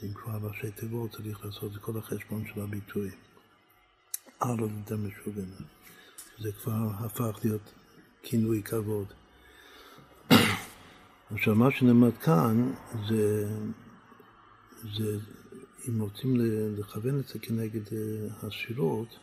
[0.03, 3.09] אם כבר ראשי תיבות צריך לעשות את כל החשבון של הביטוי.
[4.39, 5.65] על על ידי משוגנר.
[6.39, 7.73] זה כבר הפך להיות
[8.23, 9.07] כינוי כבוד.
[11.31, 12.73] עכשיו, מה שנאמר כאן
[13.09, 13.49] זה,
[14.97, 15.19] זה
[15.89, 16.35] אם רוצים
[16.77, 19.19] לכוון את זה כנגד אה, השירות,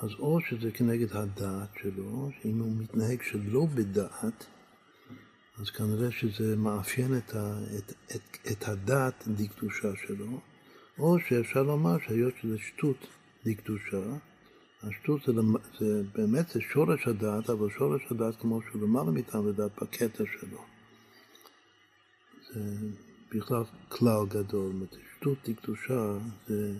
[0.00, 4.46] אז או שזה כנגד הדעת שלו, שאם הוא מתנהג שלא בדעת,
[5.58, 10.40] אז כנראה שזה מאפיין את, ה, את, את, את הדעת דקדושה שלו,
[10.98, 13.06] או שאפשר לומר שהיות שזה שטות
[13.44, 14.02] דקדושה,
[14.82, 15.32] השטות זה,
[15.78, 20.64] זה באמת זה שורש הדעת, אבל שורש הדעת כמו שהוא למעלה מטעם הדעת בקטע שלו.
[22.52, 22.60] זה
[23.34, 24.72] בכלל כלל גדול,
[25.22, 26.18] שטות דקדושה
[26.48, 26.72] זה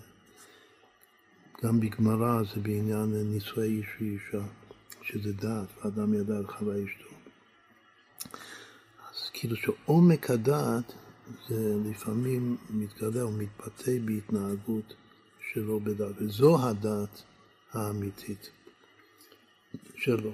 [1.65, 4.47] גם בגמרא זה בעניין נישואי איש ואישה,
[5.03, 7.15] שזה דעת, ואדם ידע על חווה אשתו.
[9.11, 10.93] אז כאילו שעומק הדעת
[11.49, 14.95] זה לפעמים מתגלה או מתבטא בהתנהגות
[15.53, 17.23] שלא בדעת, וזו הדעת
[17.73, 18.51] האמיתית
[19.97, 20.33] שלו.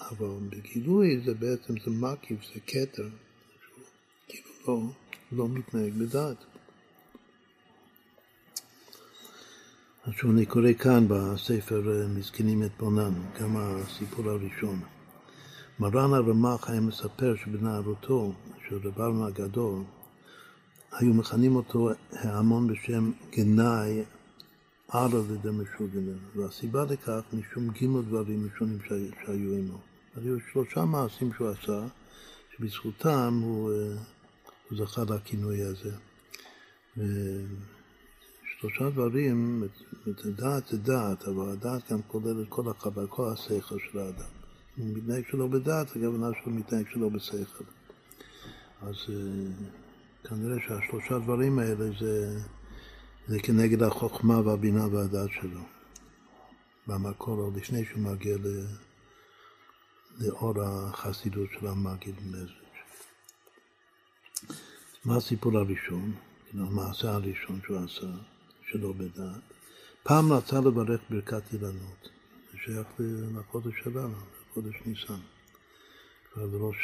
[0.00, 3.08] אבל בגילוי זה בעצם, זה מקיף, זה כתר,
[4.28, 4.80] כאילו לא,
[5.32, 6.47] לא מתנהג בדעת.
[10.08, 14.80] עכשיו אני קורא כאן בספר אה, מזקנים את בונם, גם הסיפור הראשון.
[15.80, 18.32] מרן הרמ"ח היה מספר שבנערותו,
[18.68, 19.82] של רב ארנה הגדול,
[20.92, 24.02] היו מכנים אותו ההמון בשם גנאי
[24.88, 28.78] ערא לדמשוגנר, והסיבה לכך משום גימל דברים ראשונים
[29.24, 29.78] שהיו עמו.
[30.16, 31.86] היו שלושה מעשים שהוא עשה,
[32.56, 33.76] שבזכותם הוא, אה,
[34.70, 35.92] הוא זכה לכינוי הזה.
[38.58, 39.64] ושלושה דברים,
[40.36, 44.30] דעת זה דעת, אבל הדעת גם כולל את כל החבר, כל השכל של האדם.
[44.78, 47.64] אם הוא מתנהג שלא בדעת, הכוונה שהוא מתנהג שלא בשכל.
[48.82, 49.68] אז אה,
[50.28, 52.38] כנראה שהשלושה דברים האלה זה,
[53.28, 55.60] זה כנגד החוכמה והבינה והדעת שלו.
[56.86, 58.64] במקור, עוד לפני שהוא מגיע ל...
[60.20, 62.54] לאור החסידות של המגיד מזריץ'.
[65.04, 66.12] מה הסיפור הראשון,
[66.48, 68.06] כאילו, המעשה הראשון שהוא עשה,
[68.70, 69.42] שלא בדעת?
[70.02, 72.08] פעם רצה לברך ברכת אילנות,
[72.52, 72.86] זה שייך
[73.38, 74.16] לחודש שלנו,
[74.50, 75.20] לחודש ניסן,
[76.32, 76.76] כבר בראש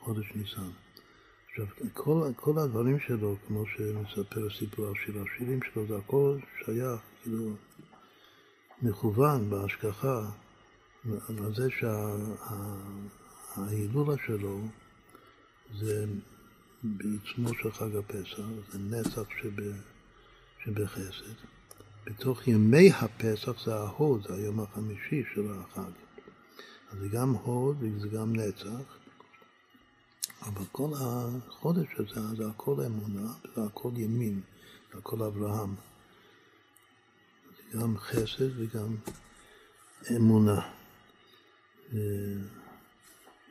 [0.00, 0.70] חודש ניסן.
[1.48, 7.50] עכשיו, כל, כל הדברים שלו, כמו שמספר הסיפור שיר השירים שלו, זה הכל שייך, כאילו,
[8.82, 10.30] מכוון בהשגחה
[11.28, 11.68] על זה
[13.56, 14.60] שההילולה שלו
[15.78, 16.06] זה
[16.82, 18.42] בעיצומו של חג הפסח,
[18.72, 19.60] זה נצח שב,
[20.66, 21.34] שבחסד.
[22.04, 25.90] בתוך ימי הפסח זה ההוד, זה היום החמישי של החג.
[26.90, 28.96] אז זה גם הוד וזה גם נצח,
[30.42, 34.40] אבל כל החודש הזה זה הכל אמונה, זה הכל ימין,
[34.92, 35.74] זה הכל אברהם.
[37.56, 38.96] זה גם חסד וגם
[40.16, 40.60] אמונה.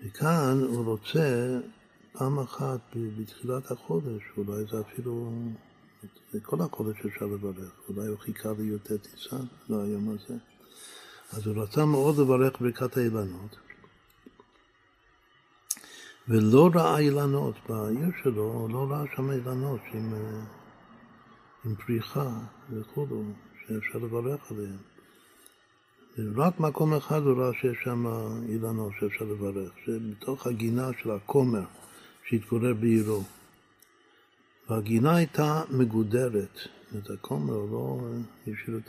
[0.04, 1.60] וכאן הוא רוצה
[2.12, 5.32] פעם אחת בתחילת החודש, אולי זה אפילו,
[6.36, 10.40] זה כל החודש אפשר לברך, אולי הוא חיכה לי"ט ניסן, ליום הזה.
[11.34, 13.56] אז הוא רצה מאוד לברך ברכת האילנות,
[16.28, 20.14] ולא ראה אילנות בעיר שלו, הוא לא ראה שם אילנות עם,
[21.66, 22.30] עם פריחה
[22.70, 23.08] וכו',
[23.68, 24.78] שאפשר לברך עליהם.
[26.36, 28.06] רק מקום אחד הוא ראה שיש שם
[28.50, 31.66] אילנות שאפשר לברך, שבתוך הגינה של הכומר
[32.30, 33.24] שהתגורר בעירו.
[34.70, 36.60] והגינה הייתה מגודרת,
[36.98, 38.00] את הכומר לא
[38.42, 38.80] השאיר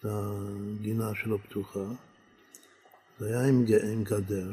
[0.00, 1.84] את הגינה שלו פתוחה,
[3.18, 4.50] זה היה עם, עם גדר,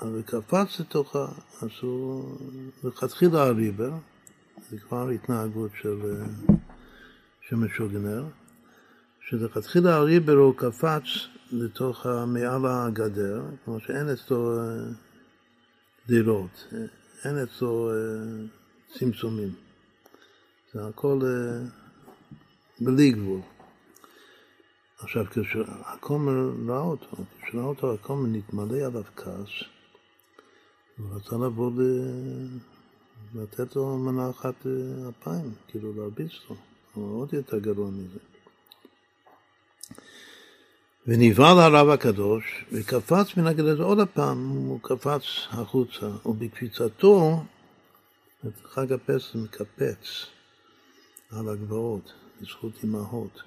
[0.00, 1.26] אבל קפץ לתוכה,
[1.62, 2.36] אז הוא
[2.84, 3.92] לכתחילה הריבר,
[4.70, 6.22] זה כבר התנהגות של,
[7.52, 8.24] משוגנר,
[9.28, 11.02] שלכתחילה הריבר הוא קפץ
[11.52, 14.64] לתוך מעל הגדר, כלומר שאין אצלו אה,
[16.06, 16.68] דירות,
[17.24, 18.59] אין אצלו אה,
[18.98, 19.54] צמצומים.
[20.72, 21.66] זה הכל אה,
[22.80, 23.40] בלי גבול.
[24.98, 29.48] עכשיו, כשהכומר ראה אותו, כשראה אותו הכומר נתמלא עליו כעס,
[30.98, 31.82] הוא רצה לבוא ל...
[33.34, 34.66] לתת לו מנה אחת
[35.08, 36.56] אפיים, כאילו להרביץ לו,
[36.96, 38.18] אבל עוד יותר גרוע מזה.
[41.06, 47.42] ונבהל הרב הקדוש וקפץ מן הגדר, עוד הפעם הוא קפץ החוצה, ובקפיצתו,
[48.64, 50.26] חג הפסח מקפץ
[51.30, 53.42] על הגבעות, בזכות אמהות.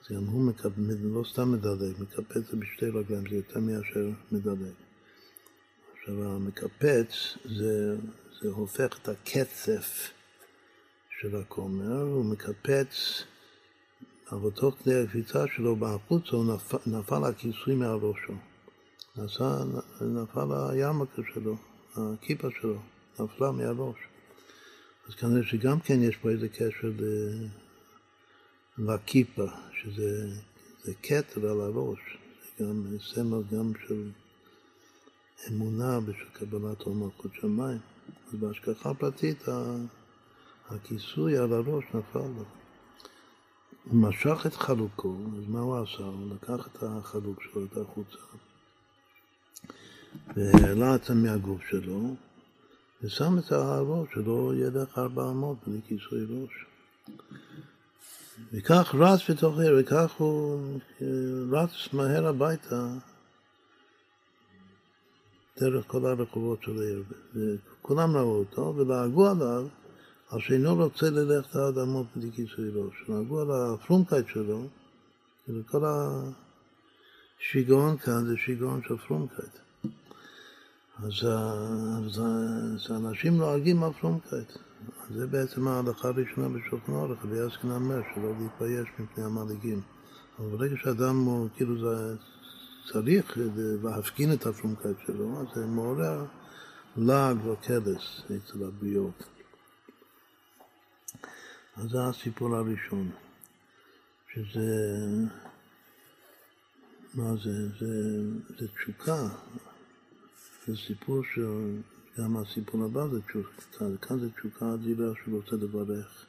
[0.00, 0.70] אז גם הוא מקפ...
[1.02, 4.74] לא סתם מדלג, מקפץ זה בשתי רגליים, זה יותר מאשר מדלג.
[5.92, 7.08] עכשיו המקפץ
[7.44, 7.96] זה,
[8.42, 10.10] זה הופך את הקצף
[11.20, 13.24] של הכומר, הוא מקפץ
[14.32, 18.32] אבל תוך כדי הקפיצה שלו בחוץ הוא נפל, נפל הכיסוי מעל ראשו.
[20.00, 21.56] נפל הירמקה שלו,
[21.96, 22.78] הכיפה שלו,
[23.20, 23.96] נפלה מהראש.
[25.08, 26.92] אז כנראה שגם כן יש פה איזה קשר
[28.78, 30.28] לכיפה, שזה
[31.02, 31.98] כתר על הראש,
[32.58, 34.10] זה גם סמל גם של
[35.48, 37.78] אמונה ושל קבלת עול מלכות שמיים.
[38.28, 39.44] אז בהשגחה פרטית
[40.68, 42.44] הכיסוי על הראש נפל לו.
[43.84, 46.04] הוא משך את חלוקו, אז מה הוא עשה?
[46.04, 48.18] הוא לקח את החלוק שלו, את החוצה,
[50.36, 52.14] והעלה את זה מהגוף שלו,
[53.02, 56.66] ושם את הראש, שלא ילך ארבע אמות בלי כיסוי ראש.
[58.52, 60.60] וכך רץ בתוך העיר, וכך הוא
[61.50, 62.88] רץ מהר הביתה
[65.60, 67.02] דרך כל הרחובות של העיר.
[67.34, 69.66] וכולם ראו אותו ולעגו עליו
[70.30, 73.08] אז שאינו רוצה ללכת עד עמוק בלי כיסוי ראש.
[73.08, 74.66] נהגו על הפרומקייט שלו,
[75.44, 75.84] כאילו כל
[77.40, 79.63] השיגעון כאן זה שיגעון של פרומקייט.
[80.98, 84.50] אז, אז, אז אנשים נוהגים על פרומקייט.
[85.00, 89.80] אז זה בעצם ההלכה הראשונה בשולחן ערוך, ויש כאן אומר שלא להתבייש מפני המלעיגים.
[90.38, 92.16] אבל ברגע שאדם הוא כאילו זה
[92.92, 93.38] צריך
[93.82, 96.24] להפגין את הפרומקייט שלו, אז זה מעורר
[96.96, 99.22] לעג וקלס אצל הבריות.
[101.76, 103.10] אז זה הסיפור הראשון,
[104.32, 104.86] שזה,
[107.14, 108.20] מה זה, זה,
[108.58, 109.28] זה תשוקה,
[110.66, 111.80] זה סיפור של,
[112.18, 116.26] גם הסיפור הבא זה תשוקה, כאן זה תשוקה אדירה שהוא רוצה לברך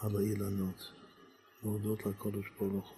[0.00, 0.92] על האילנות,
[1.62, 2.94] להודות לקודש ברוך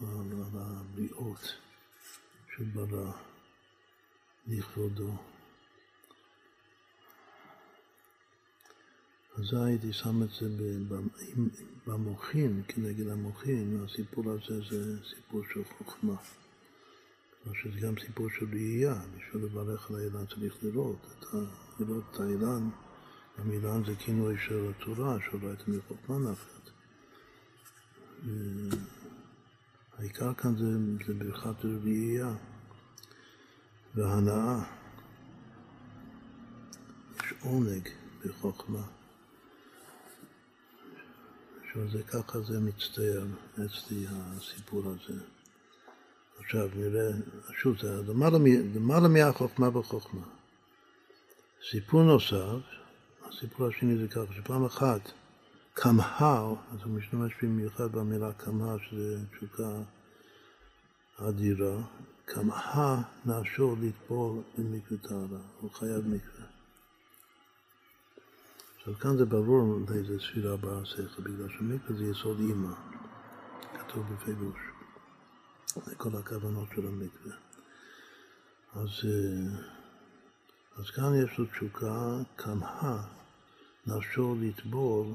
[0.00, 1.54] הוא, על הבריאות
[2.54, 3.12] שהוא ברא
[4.46, 5.10] לכבודו.
[9.38, 10.48] אז הייתי שם את זה
[11.86, 16.16] במוחין, כנגד המוחין, הסיפור הזה זה סיפור של חוכמה.
[17.44, 21.36] כלומר שזה גם סיפור של ראייה, בשביל לברך על האילן צריך לראות, את ה,
[21.80, 22.68] לראות את האילן,
[23.38, 26.70] המילן זה כינוי של התורה, שלא הייתה מחוכמה נפלת.
[29.98, 30.64] העיקר כאן זה,
[31.06, 32.34] זה ברכת ראייה
[33.94, 34.64] והנאה.
[37.16, 37.88] יש עונג
[38.24, 38.86] בחוכמה.
[41.72, 45.33] שזה ככה זה מצטייר אצלי הסיפור הזה.
[46.44, 47.10] עכשיו נראה,
[47.52, 48.02] שוב, זה
[48.74, 50.22] למעלה מהחוכמה בחוכמה.
[51.70, 52.62] סיפור נוסף,
[53.28, 55.00] הסיפור השני זה ככה, שפעם אחת
[55.74, 59.78] כמהר, אז הוא משתמש במיוחד במילה כמהר, שזה תשוקה
[61.16, 61.76] אדירה,
[62.26, 66.46] כמהר נעשור לטבול במקווה טהרה, הוא חייב מקווה.
[68.76, 72.74] עכשיו כאן זה ברור לאיזה ספירה באה השכל, בגלל שמקווה זה יסוד אימא,
[73.74, 74.73] כתוב בפירוש.
[75.86, 77.36] זה כל הכוונות של המקווה.
[78.72, 79.58] אז, אה,
[80.76, 83.06] אז כאן יש לו תשוקה כמהה,
[83.86, 85.06] נפשו לטבול,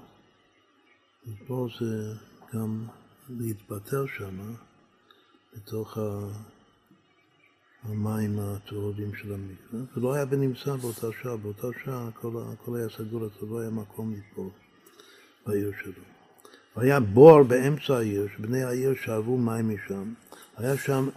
[1.27, 2.13] לטבול זה
[2.53, 2.87] גם
[3.29, 4.53] להתבטל שם,
[5.53, 5.97] בתוך
[7.83, 12.07] המים הטהורים של המקווה, ולא היה בנמצא באותה שעה, באותה שעה
[12.53, 14.49] הכל היה סגור, אז לא היה מקום לטבול
[15.45, 16.18] בעיר שלו.
[16.75, 20.13] והיה בור באמצע העיר, שבני העיר שאבו מים משם,
[20.57, 21.09] היה שם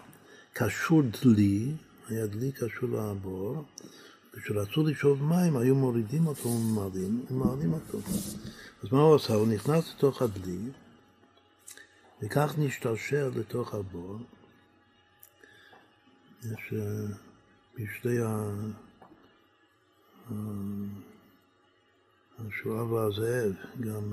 [0.53, 1.73] קשור דלי,
[2.09, 3.65] היה דלי קשור לבור,
[4.33, 7.99] כשרצו לשאוב מים היו מורידים אותו ומעלים, ומעלים אותו.
[8.83, 9.35] אז מה הוא עשה?
[9.35, 10.59] הוא נכנס לתוך הדלי,
[12.23, 14.19] וכך נשתרשר לתוך הבור.
[16.43, 17.07] יש אה,
[17.79, 18.19] בשתי
[22.39, 24.13] השואה והזאב גם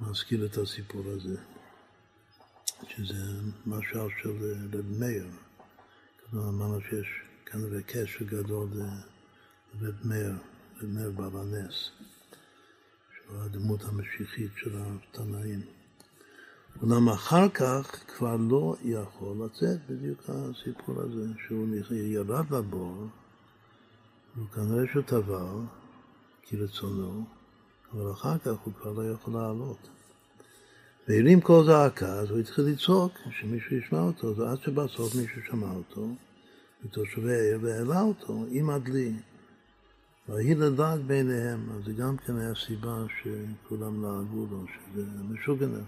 [0.00, 1.36] מזכיר את הסיפור הזה.
[2.86, 5.26] שזה משל של רב מאיר.
[6.30, 7.06] כלומר, אמרנו שיש
[7.46, 10.34] כנראה קשר גדול לרב מאיר,
[10.82, 11.90] רב מאיר בעל הנס,
[13.14, 15.62] שהוא הדמות המשיחית של התנאים.
[16.82, 23.06] אולם אחר כך כבר לא יכול לצאת בדיוק הסיפור הזה, שהוא ירד לבור,
[24.36, 25.58] וכנראה שהוא טבל
[26.42, 27.24] כרצונו,
[27.92, 29.88] אבל אחר כך הוא כבר לא יכול לעלות.
[31.08, 36.08] והרים קול זעקה, אז הוא התחיל לצעוק, שמישהו ישמע אותו, ועד שבסוף מישהו שמע אותו,
[36.84, 39.12] מתושבי העיר, והעלה אותו עם הדלי.
[40.28, 45.82] ויהי לדעת ביניהם, אז זה גם כן היה סיבה שכולם לעגו לו, שזה משוגנר.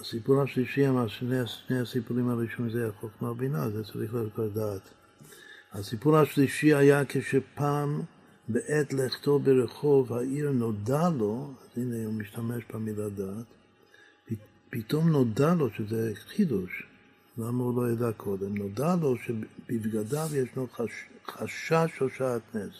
[0.00, 4.82] הסיפור השלישי שני, שני הסיפורים הראשונים זה החוכמה ובינה, זה צריך לדעת.
[5.72, 8.02] הסיפור השלישי היה כשפעם
[8.48, 13.46] בעת לכתו ברחוב העיר נודע לו, אז הנה הוא משתמש במילה דעת,
[14.70, 16.86] פתאום נודע לו שזה חידוש,
[17.38, 18.58] למה הוא לא ידע קודם?
[18.58, 20.90] נודע לו שבבגדיו ישנו חש,
[21.26, 22.72] חשש או שעטנז.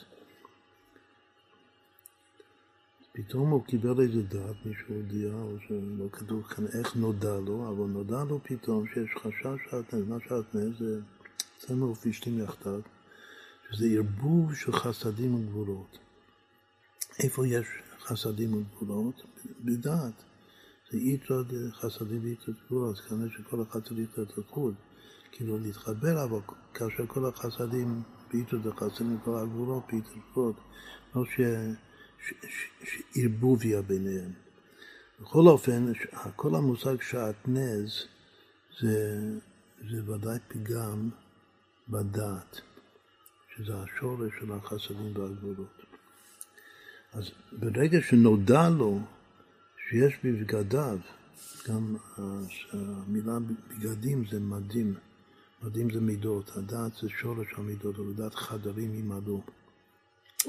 [3.13, 7.91] פתאום הוא קיבל איזה דעת, מישהו הודיע, או שלא כתוב כאן איך נודע לו, אבל
[7.91, 10.09] נודע לו פתאום שיש חשש שעטנז.
[10.09, 11.01] מה שעטנז זה
[11.59, 12.81] אצלנו פישטים יחדיו.
[13.71, 15.99] שזה ערבוב של חסדים וגבולות.
[17.19, 17.67] איפה יש
[18.01, 19.23] חסדים וגבולות?
[19.65, 20.25] בדעת.
[20.91, 21.43] זה איתרא
[21.73, 24.75] חסדים ואיתרא גבולות, כנראה שכל אחד צריך להיות לחוד,
[25.33, 26.39] כאילו להתחבר, אבל
[26.75, 28.03] כאשר כל החסדים
[28.33, 30.57] באיתרא דחסדים וכל הגבולות באיתרא גבולות,
[31.15, 31.23] לא
[33.15, 34.33] שערבוביה ביניהם.
[35.21, 35.93] בכל אופן,
[36.37, 38.07] כל המושג שעטנז
[38.81, 39.21] זה,
[39.91, 41.11] זה ודאי פגם
[41.89, 42.61] בדעת.
[43.57, 45.83] שזה השורש של החסדים והגבולות.
[47.13, 49.01] אז ברגע שנודע לו
[49.89, 50.99] שיש בבגדיו,
[51.69, 51.97] גם
[52.73, 53.39] המילה
[53.69, 54.95] בגדים זה מדים,
[55.63, 59.41] מדים זה מידות, הדעת זה שורש המידות, לדעת חדרים ימלאו.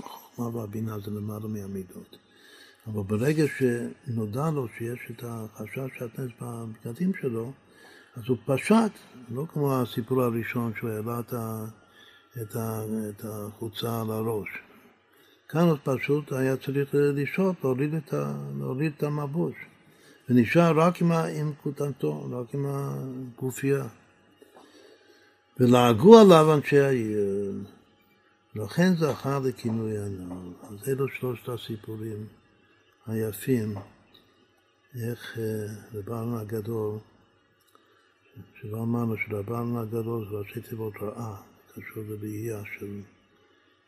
[0.01, 2.17] חוכמה והבינה זה למעלה מהמידות.
[2.87, 7.53] אבל ברגע שנודע לו שיש את החשש שהטנס בבגדים שלו,
[8.15, 8.91] אז הוא פשט,
[9.31, 11.86] לא כמו הסיפור הראשון שהוא העלה את, את,
[12.41, 14.49] את החוצה על הראש.
[15.49, 18.13] כאן הוא פשוט היה צריך לשהות, להוריד את,
[18.59, 19.55] להוריד את המבוש.
[20.29, 23.87] ונשאר רק עם, עם כותנתו, רק עם הגופייה.
[25.59, 27.53] ולעגו עליו אנשי העיר.
[28.55, 30.53] לכן זכה לכינוי הנעל.
[30.63, 32.27] אז אלו שלושת הסיפורים
[33.07, 33.75] היפים,
[34.95, 35.37] איך
[35.93, 36.97] רבן אה, הגדול,
[38.55, 41.41] שכבר אמרנו שרבן הגדול זה ראשי תיבות רעה,
[41.81, 43.01] קשור לראייה של,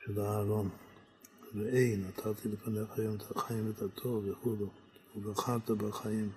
[0.05, 0.69] של אהרון.
[1.55, 4.55] ראה, נתתי לפניך היום את החיים ואת הטוב וכו',
[5.15, 6.29] ובחרת בחיים.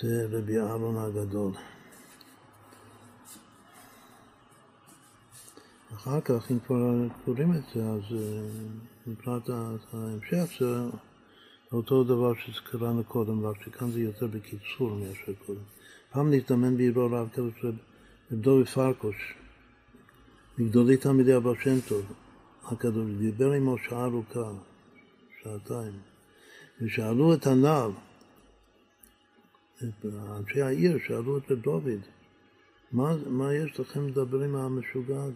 [0.00, 1.52] זה רבי אהרון הגדול.
[5.94, 8.02] אחר כך, אם כבר קוראים את זה, אז
[9.06, 9.48] מבחינת
[9.92, 10.96] ההמשך זה
[11.72, 15.60] אותו דבר שקראנו קודם, רק שכאן זה יותר בקיצור מאשר קודם.
[16.12, 17.50] פעם נזדמן בעירו רב כזה
[18.32, 19.34] דובי פרקוש,
[20.58, 22.12] מגדולי תלמידי אבא שם טוב,
[22.64, 24.52] הקדוש, דיבר עמו שעה ארוכה,
[25.42, 25.92] שעתיים,
[26.80, 27.90] ושאלו את הנעל,
[30.14, 32.00] אנשי העיר שאלו את דוד,
[32.92, 35.34] מה, מה יש לכם לדבר עם המשוגע הזה?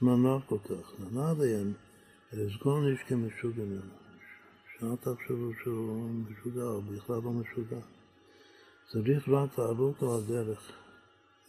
[0.00, 1.72] זמן רב כל כך, נעד עליהם,
[2.32, 3.80] לסגור איש כמשוגע ממנו.
[4.78, 7.80] שאל תחשבו שהוא משוגע, הוא בכלל לא משוגע.
[8.92, 10.72] צריך רק לעלות על הדרך,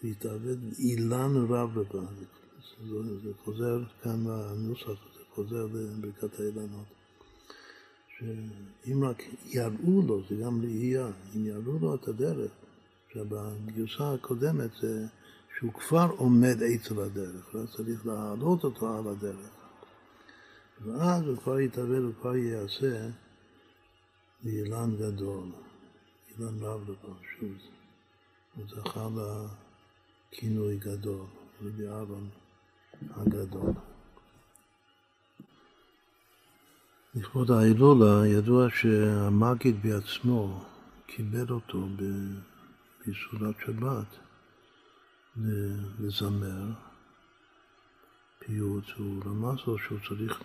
[0.05, 2.25] להתאבד אילן רב לבד.
[3.23, 6.85] זה, חוזר כאן לנוסח, זה חוזר לברכת האילנות.
[8.17, 12.51] שאם רק יראו לו, זה גם ראייה, אם יראו לו את הדרך,
[13.13, 15.05] שבגרסה הקודמת זה
[15.57, 16.57] שהוא כבר עומד
[16.91, 19.49] על הדרך, ואז צריך להעלות אותו על הדרך.
[20.85, 23.09] ואז הוא כבר יתאבד, הוא כבר יעשה
[24.43, 25.47] לאילן גדול,
[26.29, 27.51] אילן רב לבן, שוב,
[28.55, 29.09] הוא זכה
[30.35, 31.25] לכינוי גדול,
[31.61, 32.29] רבי אהרון
[33.09, 33.71] הגדול.
[37.15, 40.65] לכבוד ההילולה ידוע שהמגיד בעצמו
[41.07, 41.87] כיבד אותו
[43.05, 44.17] בסעודת שבת
[45.99, 46.71] לזמר
[48.39, 50.43] פיוט, הוא רמז לו שהוא צריך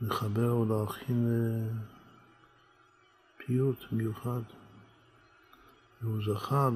[0.00, 1.80] לחבר או להכין אה,
[3.36, 4.42] פיוט מיוחד.
[6.02, 6.70] והוא זכה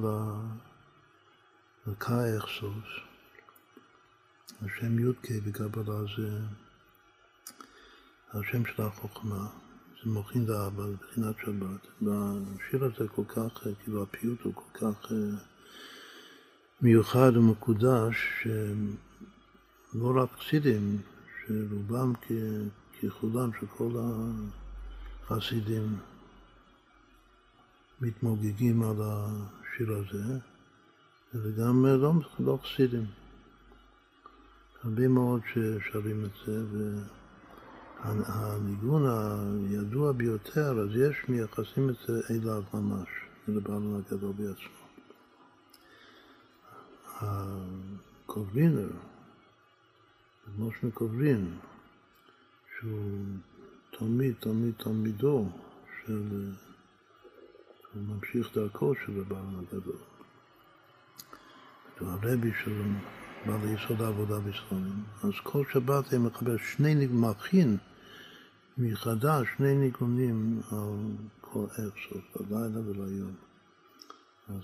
[1.87, 2.85] לקאי אכסוס.
[4.61, 6.39] השם י"ק בקבלה זה
[8.33, 9.47] השם של החוכמה,
[10.03, 11.87] זה מוכין דאבא, בבחינת שבת.
[12.01, 15.37] והשיר הזה כל כך, כאילו הפיוט הוא כל כך אה,
[16.81, 21.01] מיוחד ומקודש, שלא רק חסידים,
[21.47, 22.13] שרובם
[23.01, 23.91] ככולם של כל
[25.23, 25.97] החסידים
[28.01, 30.39] מתמוגגים על השיר הזה,
[31.33, 33.05] וגם לא, לא חסידים.
[34.83, 36.63] הרבה מאוד ששרים את זה,
[38.03, 39.03] והניגון
[39.69, 43.07] הידוע ביותר, אז יש מייחסים את זה אליו ממש,
[43.47, 44.83] לבעלון הגדול בעצמו.
[47.21, 48.89] הקוברינר,
[50.59, 51.57] משה קוברין,
[52.79, 53.25] שהוא
[53.91, 55.49] תלמיד, תלמיד, תלמידו
[56.05, 56.51] של,
[57.93, 60.12] הוא ממשיך דרכו של הבעל הגדול.
[62.03, 62.81] הוא הרבי של
[63.45, 65.03] בעל יסוד העבודה בספרים.
[65.23, 67.77] אז כל שבת הם מחבר שני נגמחים
[68.77, 70.95] מחדש, שני ניגונים על
[71.41, 73.33] כל ארצות, בלילה וליום.
[74.49, 74.63] אז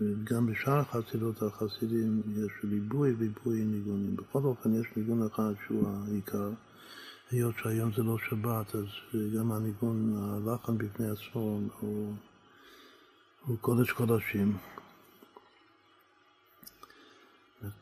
[0.00, 4.16] וגם בשאר החסידות החסידים יש ריבוי ריבוי ניגונים.
[4.16, 6.50] בכל אופן יש ניגון אחד שהוא העיקר.
[7.30, 8.86] היות שהיום זה לא שבת, אז
[9.36, 12.14] גם הניגון, הלחן בפני עצמו הוא,
[13.46, 14.56] הוא קודש קודשים.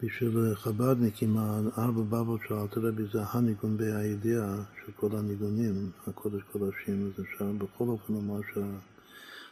[0.02, 7.06] בשביל חב"דניקים, הארבע בבות של אלתר רבי זה הניגון בהידיעה של כל הניגונים, הקודש קודשים,
[7.06, 8.60] אז אפשר בכל אופן לומר שה...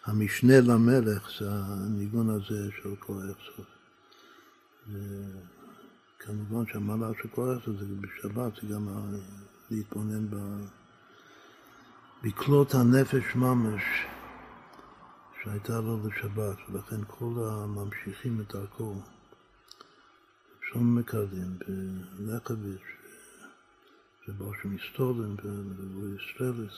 [0.05, 3.67] המשנה למלך זה הניגון הזה של קורקסות.
[4.89, 8.89] וכמובן שהמעלה של קורקסות זה בשבת, זה גם
[9.71, 10.37] להתבונן ב...
[12.23, 13.83] בקלוט הנפש ממש
[15.43, 18.95] שהייתה לו לשבת, ולכן כל הממשיכים את דרכו,
[20.75, 21.59] שום מקרדים,
[22.19, 22.81] בלקביץ',
[24.29, 25.29] ובראשם היסטוריה,
[26.01, 26.75] וישראלס,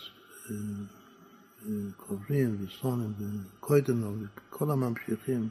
[1.97, 5.49] קוברים וסונים וקוידנו וכל הממשיכים,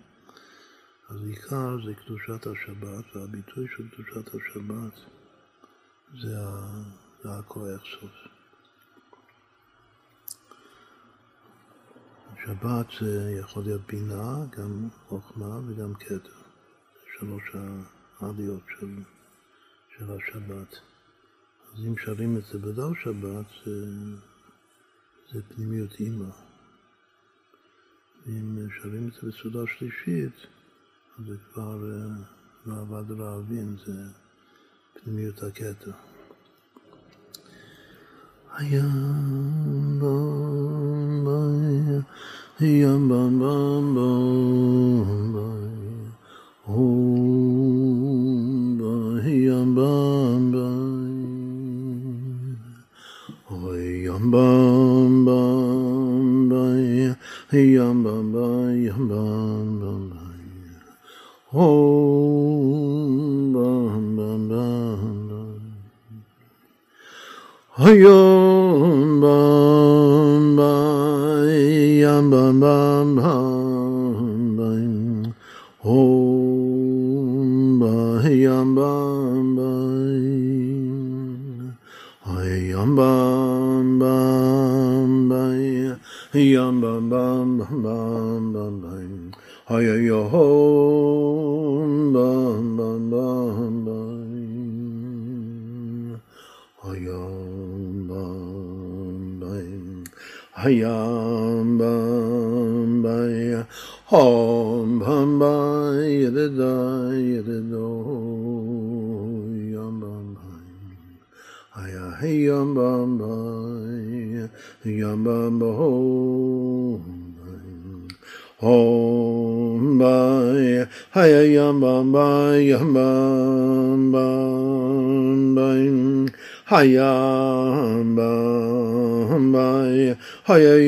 [1.09, 4.93] אז עיקר זה קדושת השבת, והביטוי של קדושת השבת
[6.21, 6.35] זה,
[7.23, 7.67] זה הכל
[7.99, 8.11] סוף.
[12.45, 16.35] שבת זה יכול להיות בינה, גם חוכמה וגם כתר.
[17.19, 17.55] שלוש
[18.19, 18.87] העליות של,
[19.97, 20.79] של השבת.
[21.73, 23.85] אז אם שרים את זה בדל שבת, זה,
[25.31, 26.29] זה פנימיות אימא.
[28.25, 30.35] ואם שרים את זה בסעודה שלישית,
[31.19, 31.77] אז זה כבר
[32.65, 33.93] לא עבד להבין, זה
[34.93, 35.91] פנימיות הכתר.
[42.59, 43.95] Yam bam bam,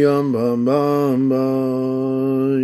[0.07, 2.63] yam bam bam bam.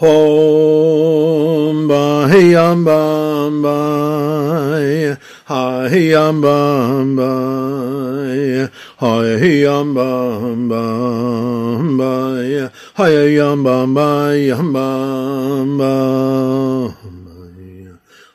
[0.00, 5.16] Hom ba hey yam bam bam.
[5.50, 8.68] Hi yam bam bam.
[9.02, 9.26] Hi
[9.64, 12.70] yam bam bam bam.
[12.98, 16.88] Hi yam bam bam yam bam bam.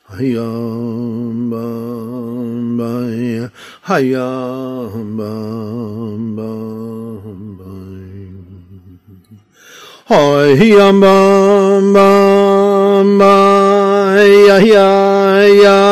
[0.10, 3.13] Hi yam bam.
[3.84, 4.32] Hiya
[4.96, 7.60] hum bum bum
[10.08, 13.20] Hoi hiya bum bum
[14.16, 14.88] Hiya hiya
[15.44, 15.84] hiya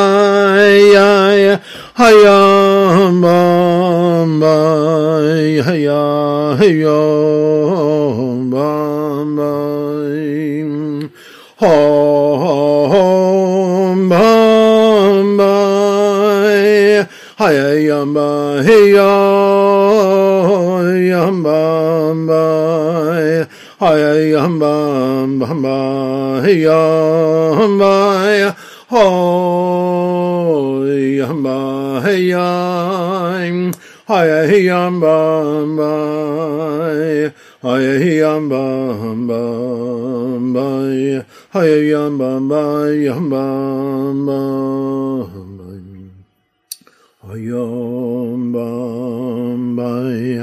[0.55, 1.59] hiya
[1.99, 2.39] Hiya
[2.95, 7.03] hum bum bum Hiya hiya
[8.15, 11.11] hum bum bum
[11.59, 12.87] Hom
[14.07, 15.51] bum bum
[17.41, 17.80] Hiya
[18.71, 18.95] Hey,
[23.81, 24.71] Hi hamba
[25.45, 27.83] hamba hey hamba
[28.91, 29.27] hoi
[31.19, 31.57] hamba
[32.05, 32.31] hey
[34.07, 35.15] hi hey hamba
[35.49, 35.91] hamba
[36.95, 38.63] hi hey hamba
[39.01, 39.41] hamba
[40.95, 41.19] hi
[41.51, 42.31] hey hamba
[43.17, 43.43] hamba
[47.33, 50.39] היום במאי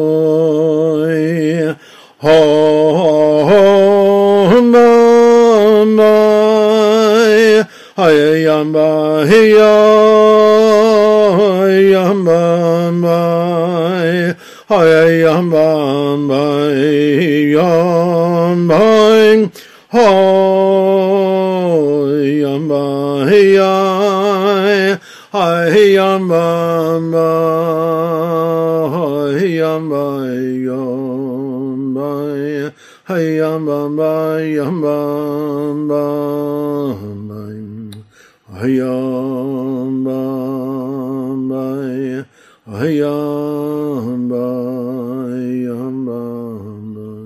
[8.58, 9.54] Yamba, hey,
[11.92, 12.40] Yamba,
[14.68, 15.66] hey, Yamba,
[16.74, 18.82] hey, Yamba,
[19.92, 20.08] ho,
[22.42, 22.82] Yamba,
[23.30, 23.54] hey,
[25.32, 26.48] hey, Yamba,
[29.38, 30.04] hey, Yamba,
[30.66, 32.10] Yamba,
[33.08, 33.78] hey, Yamba,
[34.58, 34.92] Yamba,
[35.88, 36.04] Yamba,
[38.60, 42.26] hayam bam bam yam bam bam
[42.78, 44.68] hayam bam bam
[45.30, 47.18] hayam bam yam bam bam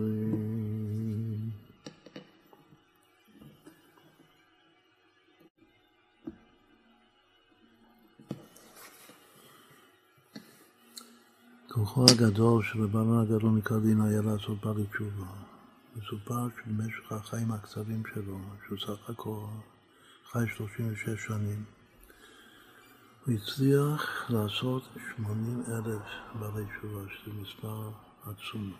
[11.73, 15.25] כוחו הגדול של רבנו הגדול מקדין היה לעשות בעלי תשובה.
[15.95, 19.45] מסופר שבמשך החיים הקצרים שלו, שהוא סך הכל
[20.31, 21.63] חי 36 שנים,
[23.25, 24.83] הוא הצליח לעשות
[25.15, 26.01] 80 אלף
[26.39, 27.91] בעלי תשובה, שזה מספר
[28.23, 28.73] עצום.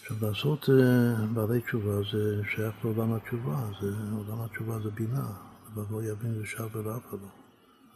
[0.00, 5.32] עכשיו, לעשות אה, בעלי תשובה זה שייך לעולם התשובה, זה, עולם התשובה זה בינה,
[5.74, 7.28] ובוא יבין ושב ורפה לו.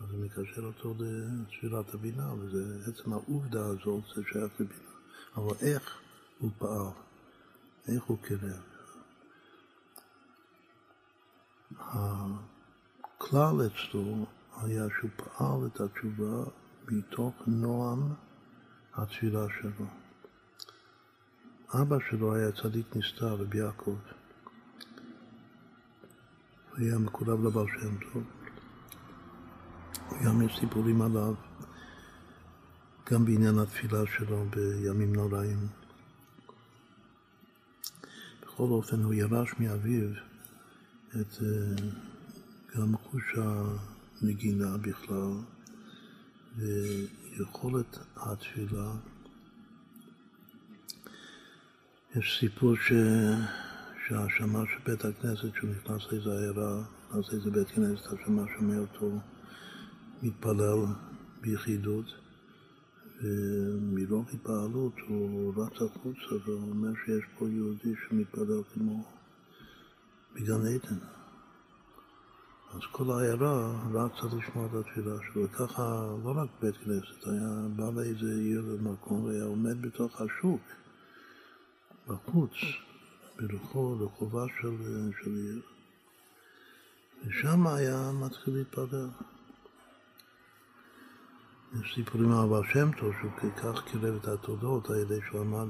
[0.01, 4.91] אז זה מקשר אותו לספירת הבינה, וזה עצם העובדה הזאת, זה שייך לבינה.
[5.37, 6.01] אבל איך
[6.39, 6.87] הוא פעל,
[7.89, 8.72] איך הוא קירב.
[11.79, 16.45] הכלל אצלו היה שהוא פעל את התשובה
[16.89, 18.13] מתוך נועם
[18.95, 19.87] התפילה שלו.
[21.75, 23.97] אבא שלו היה צדיק נסתר, רבי יעקב.
[26.71, 28.23] הוא היה מקורב לבעל שם טוב.
[30.25, 31.35] גם יש סיפורים עליו,
[33.11, 35.67] גם בעניין התפילה שלו בימים נוראים.
[38.43, 40.09] בכל אופן, הוא ירש מאביו
[41.21, 41.89] את אה,
[42.77, 43.35] גם חוש
[44.23, 45.33] הנגינה בכלל
[46.57, 48.93] ויכולת התפילה.
[52.17, 52.93] יש סיפור ש...
[54.09, 59.19] שהשמש של בית הכנסת, שהוא נכנס לאיזה עיירה, נכנס לאיזה בית כנסת, השמש שומע אותו
[60.23, 60.85] מתפלל
[61.41, 62.07] ביחידות,
[63.23, 69.05] ומרוב התפעלות הוא רץ החוצה ואומר שיש פה יהודי שמתפלל כמו
[70.35, 70.99] בגן עדן.
[72.75, 77.91] אז כל העיירה רצה לשמוע את התפילה שלו, וככה לא רק בית כנסת, היה בא
[77.91, 80.61] לאיזה עיר למקום והיה עומד בתוך השוק,
[82.09, 82.53] בחוץ,
[83.37, 84.77] ברחוב, רחובה של,
[85.23, 85.61] של עיר,
[87.27, 89.09] ושם היה מתחיל להתפלל.
[91.81, 95.69] יש סיפורים על הבעל שם טוב, שהוא כך קירב את התודות על ידי שהוא עמד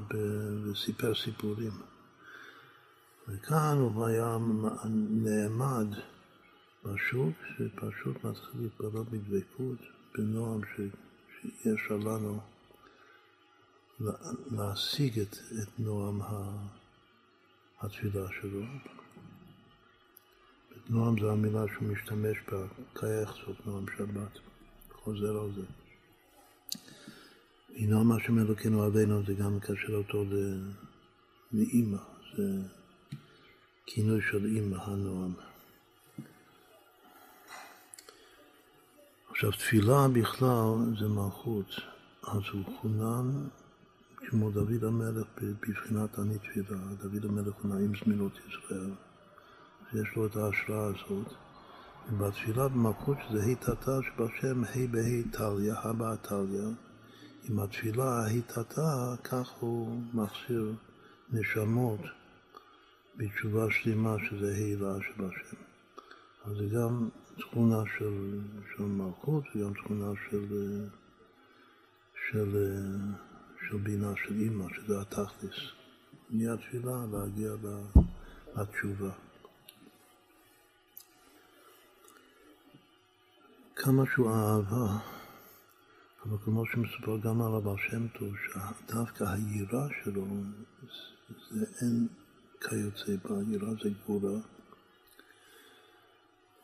[0.63, 1.92] וסיפר סיפורים.
[3.27, 4.37] וכאן הוא היה
[5.09, 5.87] נעמד
[6.83, 9.79] בשוק, שפשוט מתחיל להתפלל בדבקות,
[10.15, 12.39] בנועם שיש לנו
[14.51, 16.21] להשיג את, את נועם
[17.81, 18.61] התפילה שלו.
[20.89, 24.39] נועם זה המילה שהוא משתמש בה, כאיך זאת נועם שבת,
[24.91, 25.65] חוזר על זה.
[27.75, 30.25] הנה מה שמלוקינו עלינו זה גם מקשר אותו
[31.51, 31.97] לאימא,
[32.37, 32.43] זה
[33.85, 35.33] כינוי של אימא, הנועם.
[39.31, 41.69] עכשיו, תפילה בכלל זה מלכות,
[42.23, 43.47] אז הוא חונן
[44.17, 46.77] כמו דוד המלך בבחינת אני תפילה.
[47.03, 48.91] דוד המלך הוא נעים זמינות ישראל,
[49.93, 51.33] יש לו את ההשראה הזאת.
[52.11, 56.67] ובתפילה במלכות שזה היטתה שבשם ה' בה' טליה, הבא טליה,
[57.49, 60.73] עם התפילה ההיטתה, כך הוא מכשיר
[61.31, 61.99] נשמות
[63.17, 65.57] בתשובה שלמה שזה הילה שבשם.
[66.45, 68.39] אז זה גם תכונה של,
[68.75, 70.45] של מלכות וגם תכונה של,
[72.29, 72.77] של,
[73.69, 75.55] של בינה של אימא, שזה התכלס.
[76.29, 77.51] מהתפילה להגיע
[78.55, 79.11] לתשובה.
[83.75, 84.97] כמה שהוא אהבה,
[86.25, 90.25] אבל כמו שמסופר גם על הבעל שם טוב, שדווקא היראה שלו
[91.51, 92.07] זה אין
[92.69, 94.39] כיוצא בה, היראה זה גבורה.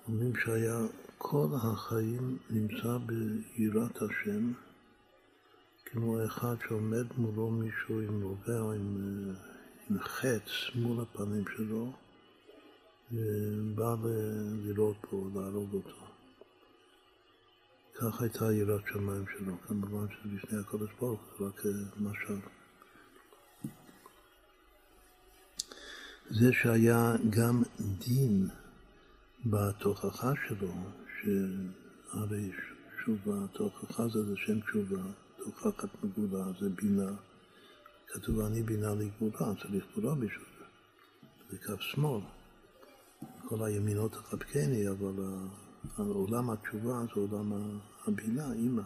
[0.08, 0.80] אומרים שהיה
[1.18, 4.54] כל החיים נמצא ביראת השם,
[5.86, 8.98] כמו אחד שעומד מולו מישהו עם רובה עם,
[9.90, 11.94] עם חץ מול הפנים שלו,
[13.12, 13.96] ובא
[14.64, 16.06] לראות בו, להרוג אותו.
[17.94, 21.62] כך הייתה יראת שמיים שלו, כמובן שלפני הקודש ברוך הוא, רק
[21.98, 22.59] משל.
[26.32, 28.48] זה שהיה גם דין
[29.46, 30.74] בתוכחה שלו,
[31.22, 32.52] שהרי
[32.98, 35.02] תשובה, תוכחה זה לשם תשובה,
[35.38, 37.12] תוכחת מגולה זה בינה.
[38.08, 40.46] כתוב אני בינה לגבולה, צריך גבולה בשביל
[41.50, 41.58] זה.
[41.58, 42.22] כף שמאל.
[43.48, 45.14] כל הימינות תחבקני, אבל
[45.98, 48.84] עולם התשובה זה עולם הבינה, אימא.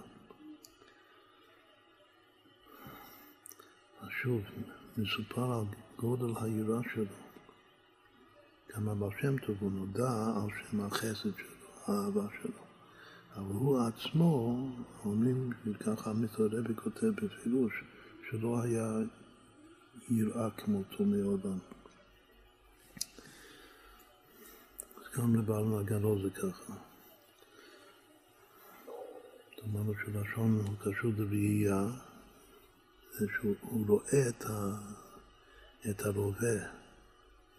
[4.09, 4.41] שוב,
[4.97, 5.65] מסופר על
[5.97, 7.22] גודל היראה שלו.
[8.75, 12.63] גם הבעל שם טוב הוא נודע על שם החסד שלו, האהבה שלו.
[13.35, 14.57] אבל הוא עצמו,
[15.05, 15.49] אומרים,
[15.79, 17.83] ככה המתרבי כותב בפירוש,
[18.29, 18.97] שלא היה
[20.09, 21.57] יראה כמותו מעולם.
[24.97, 26.73] אז גם לבעל מהגלו זה ככה.
[29.65, 31.85] אמרנו שלשון הוא קשור לראייה,
[33.19, 34.75] זה שהוא רואה את, ה,
[35.89, 36.82] את הלווה,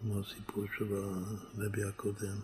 [0.05, 2.37] כמו הסיפור של הרבי הקודם,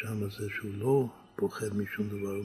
[0.00, 2.40] שם זה שהוא לא פוחד משום דבר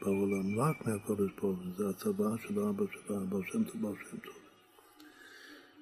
[0.00, 4.16] בעולם, רק מהקודש ברוך הוא, זה הצבא של אבא של אבא שם טוב, בר שם
[4.16, 4.34] טוב.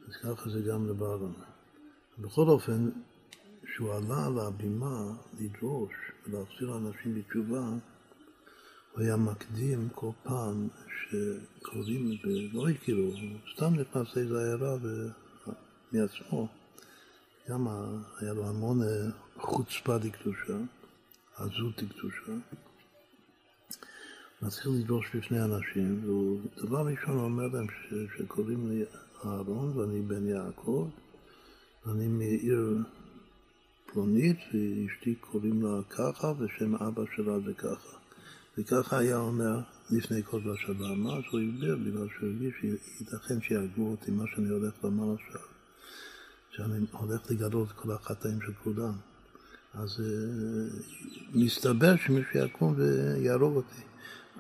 [0.09, 1.33] אז ככה זה גם לבעלון.
[2.19, 2.91] בכל אופן,
[3.63, 5.93] כשהוא עלה על הבימה לדרוש
[6.27, 7.69] ולהחזיר אנשים בתשובה,
[8.93, 14.77] הוא היה מקדים כל פעם שקוראים, ולא הכירו, הוא סתם נכנס לאיזו עיירה
[15.93, 16.64] מעצמו.
[17.49, 17.69] גם
[18.21, 20.57] היה לו המון אה, חוצפה דקדושה,
[21.37, 22.33] עזות דקדושה.
[24.43, 27.67] מתחיל לדרוש בפני אנשים, והוא דבר ראשון אומר להם
[28.17, 28.85] שקוראים לי
[29.25, 30.91] אהרון ואני בן יעקב,
[31.87, 32.79] ואני מעיר
[33.93, 37.97] פלונית, ואשתי קוראים לה ככה, ושם אבא שלה זה ככה.
[38.59, 40.95] וככה היה אומר לפני כל שבא.
[40.97, 41.77] מה אז הוא הסביר?
[41.77, 45.54] בגלל שהוא הרגיש שייתכן שיהרגו אותי, מה שאני הולך לומר עכשיו.
[46.57, 48.93] שאני הולך לגלות את כל החטאים של כולם.
[49.75, 53.83] אז uh, מסתבר שמישהו יקום ויהרוג אותי.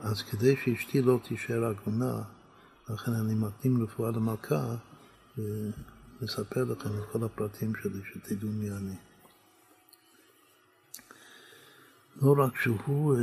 [0.02, 2.22] אז כדי שאשתי לא תישאר עגונה,
[2.90, 4.76] לכן אני מקדים רפואה למכה,
[5.38, 8.96] ולספר לכם את כל הפרטים שלי, שתדעו מי אני.
[12.22, 13.20] לא רק שהוא אה,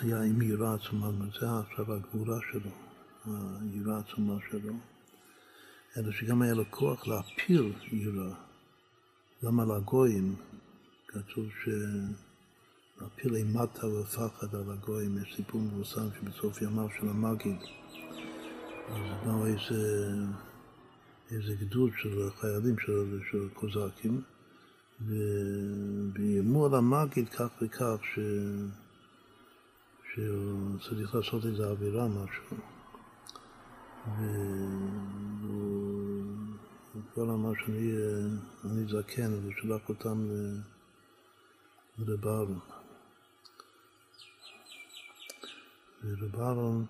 [0.00, 1.10] היה עם יראה עצומה,
[1.40, 2.70] זה עכשיו הגבורה שלו,
[3.26, 4.72] היראה העצומה שלו,
[5.96, 8.34] אלא שגם היה לו כוח להפיל יראה,
[9.44, 10.36] גם על הגויים,
[11.08, 11.68] כתוב ש...
[13.00, 17.56] להפיל אימתה ופחד על הגויים, יש סיפור מבוסם שבסוף ימיו של המגיד,
[18.88, 20.10] אז באו איזה,
[21.30, 24.22] איזה גדוד של חיילים של, של קוזקים,
[26.14, 28.18] ואיימו על המגיד כך וכך ש...
[30.14, 32.73] שהוא צריך לעשות איזה עבירה, משהו.
[37.12, 40.28] כבר אמר שאני זקן, והוא שלח אותם
[41.98, 42.26] לרב
[46.36, 46.86] אהרון.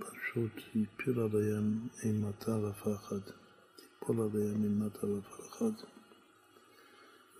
[0.00, 3.20] פשוט הפיל עליהם אימתה ופחד,
[3.76, 5.72] תיפול עליהם אימתה ופחד.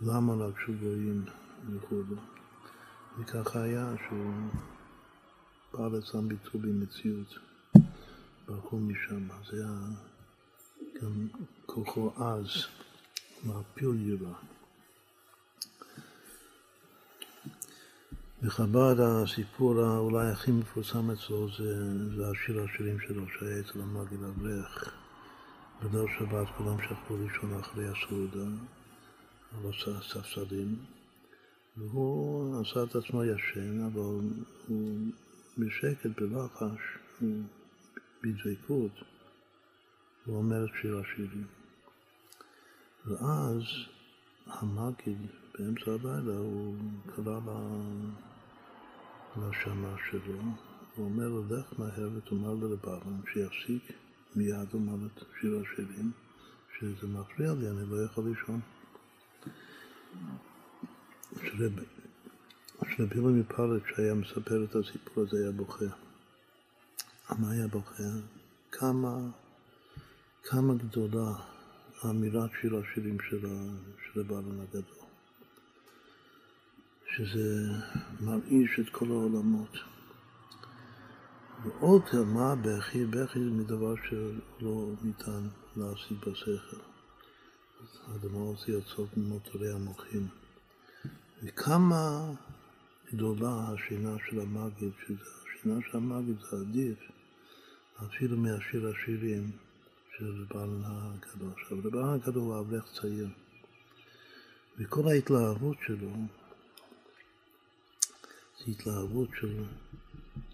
[0.00, 1.24] למה לבשו גויים
[1.70, 2.02] וכו'.
[3.18, 4.34] וככה היה שהוא
[5.70, 7.49] פעל אצלם ביטוי במציאות,
[8.50, 9.28] ברחו משם.
[9.50, 9.78] זה היה
[11.02, 11.28] גם
[11.66, 12.46] כוחו אז,
[13.46, 14.34] להפיל יראה.
[18.42, 21.74] בחב"ד הסיפור אולי הכי מפורסם אצלו זה,
[22.16, 24.94] זה השיר השירים שלו שהיה אצל המגיד אברך.
[25.82, 28.46] בליל שבת כולם שכבו לישון אחרי הסעודה.
[29.52, 30.76] על הספסלים,
[31.76, 34.20] והוא עשה את עצמו ישן, אבל
[34.68, 34.98] הוא
[35.58, 36.98] בשקט, בלחש,
[38.22, 38.92] בדבקות,
[40.24, 41.46] הוא אומר את שיר השירים.
[43.06, 43.62] ואז
[44.46, 45.18] המגיד
[45.58, 47.40] באמצע הלילה הוא קרא
[49.36, 50.40] לשמה שלו,
[50.96, 53.82] הוא אומר לו, לך מהר ותאמר לרבבן שיפסיק
[54.36, 56.10] מיד לומר את שיר השירים,
[56.78, 58.60] שזה מפריע לי, אני לא יכול לישון.
[62.96, 66.09] שרבי אלוהים מפלט, שהיה מספר את הסיפור הזה, היה בוכה.
[67.38, 68.02] מה היה בוכה?
[68.72, 69.18] כמה,
[70.42, 71.32] כמה גדולה
[72.04, 73.46] אמירת שיר השירים של,
[74.20, 75.00] הבעלון הגדול.
[77.16, 77.72] שזה
[78.20, 79.76] מרעיש את כל העולמות.
[81.62, 83.04] ועוד מה בכי?
[83.06, 86.76] בכי זה מדבר שלא ניתן להשיג בשכל.
[88.06, 90.28] האדמה הוציא עצות ממוטורי המוחים.
[91.42, 92.32] וכמה
[93.12, 96.98] גדולה השינה של המגיד, שזה השינה של המגיד זה עדיף
[98.06, 99.50] אפילו מהשיר השירים
[100.16, 101.62] של רבן הקדוש.
[101.62, 103.28] עכשיו, רבן הקדוש הוא אברך צעיר,
[104.78, 106.10] וכל ההתלהבות שלו
[108.58, 109.64] זה התלהבות של,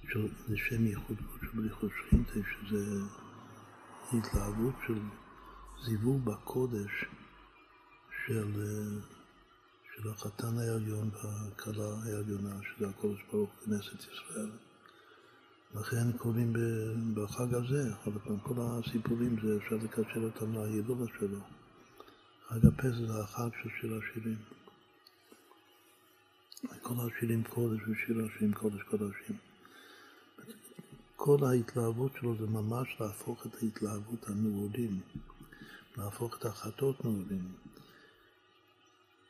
[0.08, 2.84] של לשם ייחוד של בריחות שכינתה, שזה
[4.12, 4.98] התלהבות של
[5.84, 7.04] זיווג בקודש
[8.26, 8.52] של,
[9.94, 14.50] של החתן העליון והכלה העליונה, שזה הקודש ברוך כנסת ישראל.
[15.74, 16.52] לכן קוראים
[17.14, 21.38] בחג הזה, אבל פעם כל הסיפורים זה אפשר לקשר אותם להילולה שלו.
[22.48, 24.38] חג הפסח זה החג של שיר השירים.
[26.82, 29.36] כל השירים קודש ושיר השירים קודש קודשים.
[31.16, 35.00] כל ההתלהבות שלו זה ממש להפוך את ההתלהבות הנעורים,
[35.96, 37.52] להפוך את החטאות נעורים,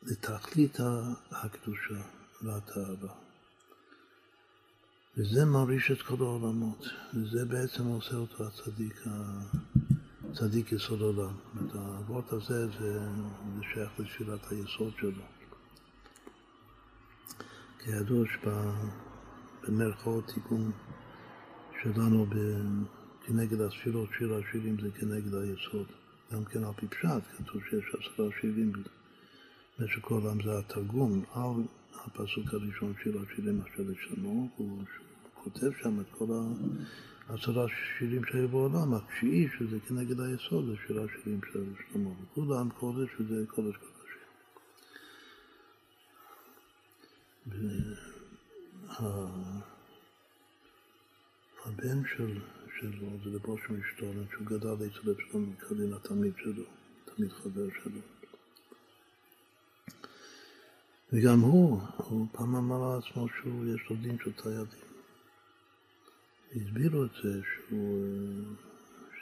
[0.03, 0.77] לתכלית
[1.31, 2.03] הקדושה
[2.43, 3.26] והתאווה.
[5.17, 9.05] וזה מרעיש את כל העולמות, וזה בעצם עושה אותו הצדיק,
[10.33, 11.35] צדיק יסוד עולם.
[11.55, 13.01] אומרת, האבות הזה זה,
[13.57, 15.23] זה שייך לתפילת היסוד שלו.
[17.79, 18.25] כידוע
[19.63, 20.73] שבמרכאות תיקון
[21.83, 22.27] שלנו
[23.27, 25.87] כנגד הספירות, שיר השירים זה כנגד היסוד.
[26.33, 28.73] גם כן על פי פשט, כתוב שיש עשרה שירים
[29.79, 31.63] במשך כל העם זה התרגום על
[31.95, 33.83] הפסוק הראשון של השירים אשר
[34.57, 34.83] הוא
[35.47, 36.27] כותב שם את כל
[37.29, 37.67] העשרה
[37.99, 43.45] שירים שהיו בעולם, התשיעי שזה כנגד היסוד, זה שיר השירים של שלמה, וכולם קודש שזה
[43.47, 44.27] קודש קודשים.
[51.65, 52.41] הבן של
[52.81, 56.65] שלו, זה לבוש משתולן, שהוא גדל אצל אצלם כדין התלמיד שלו,
[57.05, 58.01] תלמיד חבר שלו.
[61.13, 64.86] וגם הוא, הוא פעם אמר לעצמו שהוא, יש לו דין של תיידים.
[66.57, 68.05] הסבירו את זה שהוא,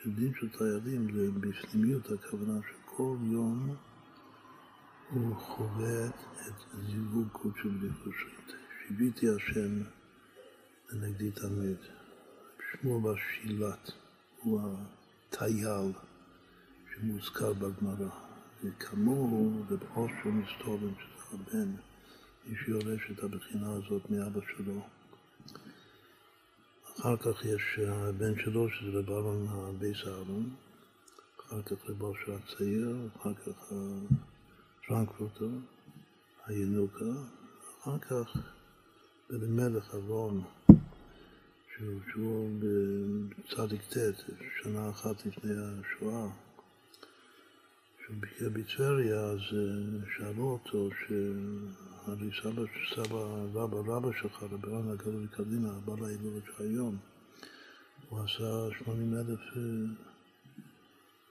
[0.02, 3.76] שדין של תיידים זה בפנימיות הכוונה שכל יום
[5.10, 6.54] הוא חווה את
[6.86, 8.52] זיווג קודשו בלכושית.
[8.88, 9.82] שיביתי השם
[10.92, 11.76] לנגדי תמיד.
[12.72, 13.90] שמו בשילת,
[14.42, 15.92] הוא הטייל
[16.94, 18.08] שמוזכר בגמרא.
[18.64, 21.70] וכמוהו רב אושר מסתובן, שזה הבן,
[22.46, 24.86] מי שיורש את הבחינה הזאת מאבא שלו.
[27.00, 30.50] אחר כך יש הבן שלו, שזה רב אהרון הבייס אהרון,
[31.40, 33.72] אחר כך רב אושר הצעיר, אחר כך
[34.86, 35.48] פרנקפורטר,
[36.46, 37.12] הינוקה,
[37.82, 38.36] אחר כך
[39.30, 40.44] בן מלך אברון.
[42.12, 43.96] שהוא בצדיק ט',
[44.62, 46.28] שנה אחת לפני השואה,
[47.98, 50.88] כשהוא ביקר בטבריה, אז אה, שאלו אותו
[52.04, 52.62] שהרי סבא,
[52.94, 53.18] סבא,
[53.54, 56.98] רבא, רבא שלך, רברן הגדול מקדימה, הבא להילולת היום,
[58.08, 59.40] הוא עשה שמונים אלף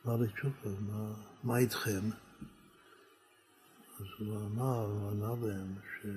[0.06, 1.14] מעלי תשובה, מה,
[1.44, 2.10] מה איתכם?
[4.00, 6.08] אז הוא אמר, הוא ענה להם, ש...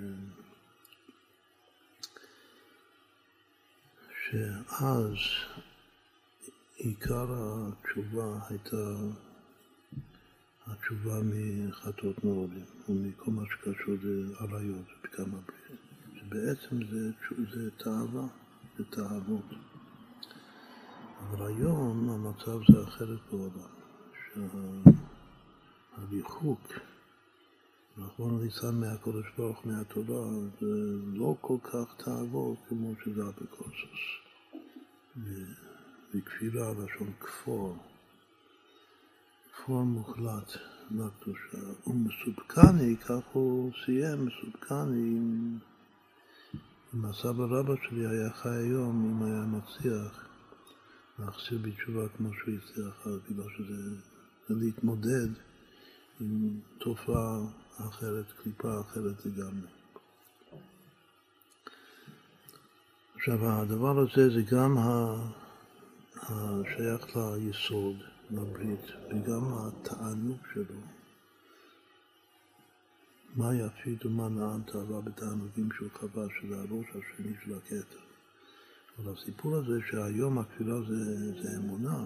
[4.31, 5.17] שאז
[6.77, 8.77] עיקר התשובה הייתה
[10.67, 15.81] התשובה מחטאות נורדים ומכל מה שקשור לעריות ובקם הברית.
[16.15, 17.11] שבעצם זה,
[17.55, 18.27] זה תאווה,
[18.79, 19.45] זה תאוות.
[21.21, 23.73] אבל היום המצב זה אחרת בעולם,
[25.97, 26.61] שהריחוק,
[27.99, 30.27] רחמנא ליצלן מהקודש ברוך מהתורה,
[30.61, 30.67] זה
[31.15, 34.01] לא כל כך תאוות כמו שזה אפיקורסוס.
[36.15, 37.77] וכפירה, לשון כפור,
[39.57, 40.53] כפור מוחלט
[40.91, 41.59] לקדושה.
[41.87, 45.59] ומסופקני, כך הוא סיים, מסופקני עם,
[46.95, 50.29] עם הסבא רבא שלי היה חי היום, אם היה מצליח
[51.19, 53.91] להחזיר בתשובה כמו שהוא הצליח, בגלל שזה
[54.49, 55.29] זה להתמודד
[56.21, 57.39] עם תופעה
[57.89, 59.69] אחרת, קליפה אחרת לגמרי.
[63.15, 64.77] עכשיו, הדבר הזה זה גם
[66.23, 67.97] השייך ליסוד,
[68.31, 70.81] לברית, וגם התענוג שלו.
[73.37, 77.99] מה יפית ומה נען תאווה בתענוגים שהוא חווה, שזה הראש השני של הכתר.
[78.99, 82.05] אבל הסיפור הזה שהיום הכפירה זה, זה אמונה,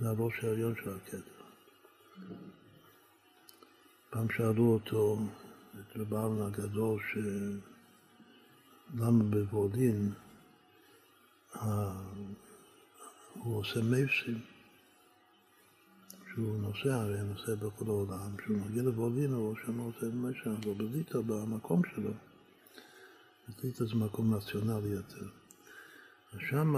[0.00, 1.44] זה הראש העליון של הכתר.
[4.10, 5.18] פעם שאלו אותו,
[5.80, 7.18] את רב הגדול, ש...
[8.94, 10.12] למה בוולין
[13.34, 14.40] הוא עושה מייסים,
[16.34, 21.18] שהוא נוסע, הרי נוסע בכל העולם, כשהוא מגיע לוולין הוא שם עושה מייסים, אבל בליטא
[21.26, 22.10] במקום שלו,
[23.48, 25.26] בליטא זה מקום נציונלי יותר,
[26.32, 26.74] אז שם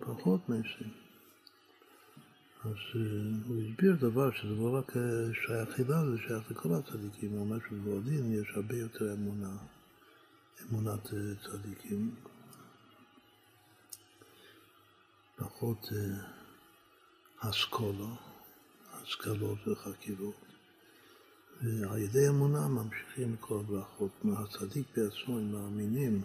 [0.00, 0.90] פחות מייסים.
[2.64, 2.98] אז uh,
[3.48, 4.92] הוא הסביר דבר שזה לא רק
[5.46, 9.56] שייך חידה, זה שייך לכל הצדיקים, הוא אומר שבוולין יש הרבה יותר אמונה.
[10.70, 12.14] אמונת אה, צדיקים,
[15.36, 15.88] פחות
[17.38, 18.25] אסכולה, אה,
[19.06, 20.34] השכלות וחקירות.
[21.62, 24.10] ועל ידי אמונה ממשיכים כל הברכות.
[24.24, 26.22] מהצדיק בעצמו, הם מאמינים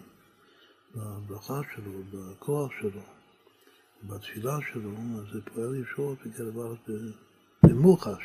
[0.95, 3.01] בברכה שלו, בכוח שלו,
[4.03, 6.51] בתפילה שלו, אז זה פועל ישועות וכאלה
[7.63, 8.23] במוחש.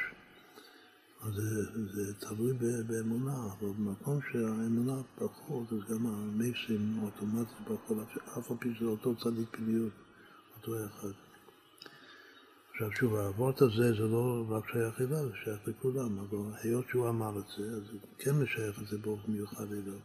[1.22, 2.52] אז זה, זה תלוי
[2.86, 7.98] באמונה, אבל במקום שהאמונה פחות, אז גם המייסים אוטומטית פחות,
[8.38, 9.92] אף על פי שזה אותו צדיק פניות,
[10.56, 11.25] אותו אחד.
[12.76, 17.08] עכשיו שוב, האבות הזה זה לא רק שייך אליו, זה שייך לכולם, אבל היות שהוא
[17.08, 19.98] אמר את זה, אז זה כן משייך את זה באופן מיוחד אליו.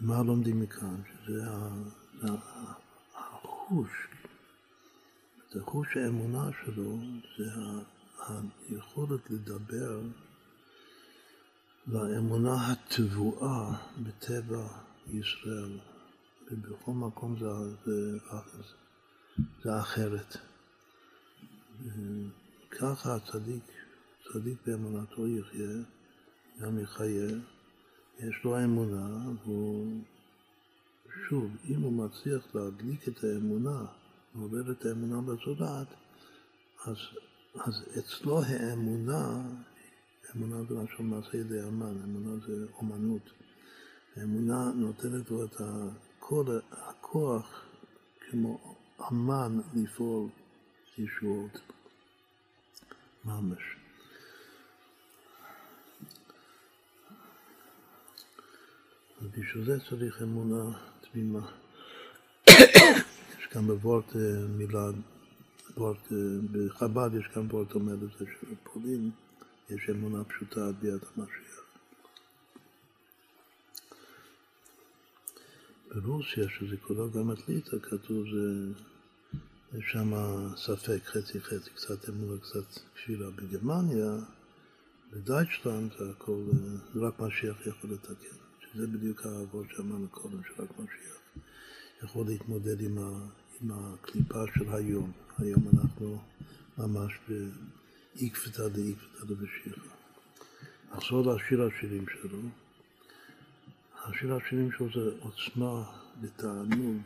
[0.00, 0.96] מה לומדים מכאן?
[1.24, 1.42] שזה
[3.42, 3.90] חוש.
[5.48, 6.98] את החוש האמונה שלו
[7.38, 7.50] זה
[8.68, 10.00] היכולת לדבר
[11.86, 14.66] לאמונה הטבועה בטבע
[15.12, 15.91] ישראל.
[16.52, 17.46] ובכל מקום זה,
[17.84, 18.18] זה,
[19.64, 20.36] זה אחרת.
[22.70, 23.62] ככה הצדיק,
[24.32, 25.76] צדיק באמונתו יחיה,
[26.60, 27.28] גם יחיה,
[28.18, 30.00] יש לו אמונה, והוא,
[31.28, 33.84] שוב, אם הוא מצליח להדליק את האמונה,
[34.34, 35.88] לעורר את האמונה בזולת,
[36.84, 36.96] אז,
[37.54, 39.42] אז אצלו האמונה,
[40.36, 43.30] אמונה זה משהו מעשה ידי אמן, אמונה זה אומנות.
[44.16, 46.11] האמונה נותנת לו את כל
[46.72, 47.64] הכוח
[48.20, 48.76] כמו
[49.10, 50.28] אמן לפעול
[50.98, 51.60] ישועות
[53.24, 53.62] ממש.
[59.22, 61.50] ובשביל זה צריך אמונה תמימה.
[63.38, 64.86] יש גם בוורט אה, מילה,
[65.76, 66.16] וורט, אה,
[66.52, 69.10] בחב"ד יש גם וורט אומר לזה שבפולין
[69.70, 71.41] יש אמונה פשוטה עד ביאת המשיח.
[75.94, 78.72] ברוסיה, שזה כולו גם את ליטא, כתוב זה,
[79.78, 80.12] יש שם
[80.56, 83.30] ספק, חצי חצי, קצת אמונה, קצת קשירה.
[83.30, 84.16] בגרמניה,
[85.12, 86.42] בדייטשלנד, זה הכל,
[86.94, 88.36] רק משיח יכול לתקן.
[88.60, 91.20] שזה בדיוק העבוד שאמרנו קודם, שרק משיח
[92.02, 93.28] יכול להתמודד עם, ה,
[93.60, 95.12] עם הקליפה של היום.
[95.38, 96.22] היום אנחנו
[96.78, 99.80] ממש באיקפתא דאיקפתא דבשיחא.
[100.92, 102.38] נחזור לשיר השירים שלו.
[104.04, 105.84] השיר השירים שלו זה עוצמה
[106.22, 107.02] ותענוג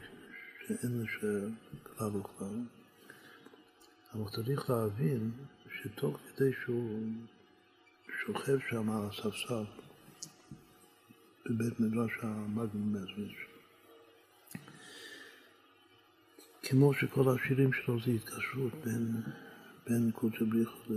[0.67, 1.49] שאין לשער
[1.83, 2.61] כלל וכלל.
[4.15, 5.31] אבל צריך להבין
[5.83, 7.13] שתוך כדי שהוא
[8.23, 9.65] שוכב שם על הספסל
[11.47, 13.37] בבית מדרש המגנום מזוויץ',
[16.63, 19.23] כמו שכל השירים שלו זה התקשרות בין,
[19.87, 20.95] בין קודשא בריחו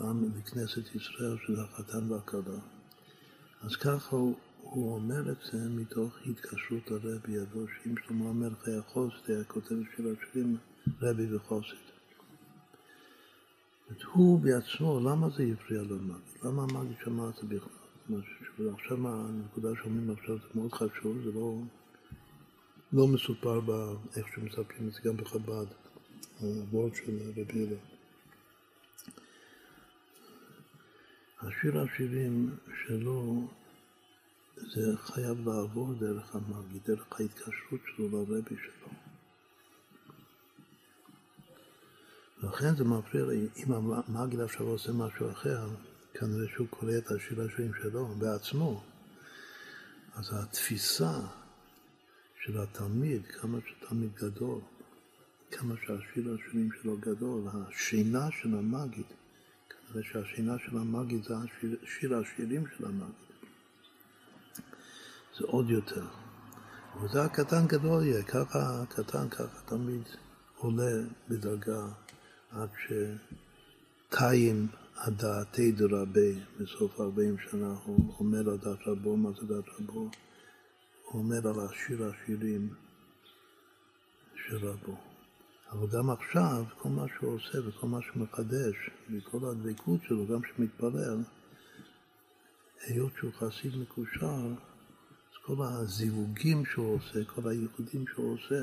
[0.00, 2.71] לכנסת ישראל, שזה החתן והכלה.
[3.62, 8.82] אז ככה הוא, הוא אומר את זה מתוך התקשרות לרבי ידו, שאם שלמה המלך היה
[8.82, 10.56] חוסד, היה כותב של השירים
[11.00, 11.76] רבי וחוסד.
[14.12, 16.16] הוא בעצמו, למה זה הפריע למגיד?
[16.44, 18.72] למה המגיד שמע את זה בכלל?
[18.74, 21.56] עכשיו הנקודה שאומרים עכשיו זה מאוד חשוב, זה לא,
[22.92, 25.66] לא מסופר באיך שמספרים את זה גם בחב"ד,
[26.40, 27.91] הוורד של רבי ידו.
[31.42, 33.48] השיר השירים שלו
[34.56, 38.88] זה חייב לעבור דרך המאגי, דרך ההתקשרות שלו לרבי שלו.
[42.42, 43.24] לכן זה מפריע
[43.56, 45.68] אם המאגיד עכשיו עושה משהו אחר,
[46.14, 48.82] כנראה שהוא קורא את השיר השירים שלו בעצמו,
[50.14, 51.20] אז התפיסה
[52.44, 54.60] של התלמיד, כמה שתלמיד גדול,
[55.50, 58.54] כמה שהשיר השירים שלו גדול, השינה של
[59.94, 63.14] המאגיד, ושהשינה של המגיד זה השיר, שיר השירים של המגיד.
[65.38, 66.06] זה עוד יותר.
[67.02, 70.02] וזה הקטן גדול יהיה, ככה הקטן ככה תמיד
[70.56, 71.86] עולה בדרגה
[72.50, 72.68] עד
[74.08, 74.66] שתיים
[74.96, 80.10] הדעתי דרבה בסוף 40 שנה, הוא אומר על דעת רבו, מה זה דעת רבו?
[81.04, 82.68] הוא אומר על השיר השירים
[84.34, 85.11] של רבו.
[85.72, 90.40] אבל גם עכשיו, כל מה שהוא עושה וכל מה שהוא מחדש, וכל הדבקות שלו, גם
[90.44, 91.22] שמתפלל,
[92.86, 94.46] היות שהוא חסיד מקושר,
[95.30, 98.62] אז כל הזיווגים שהוא עושה, כל הייחודים שהוא עושה,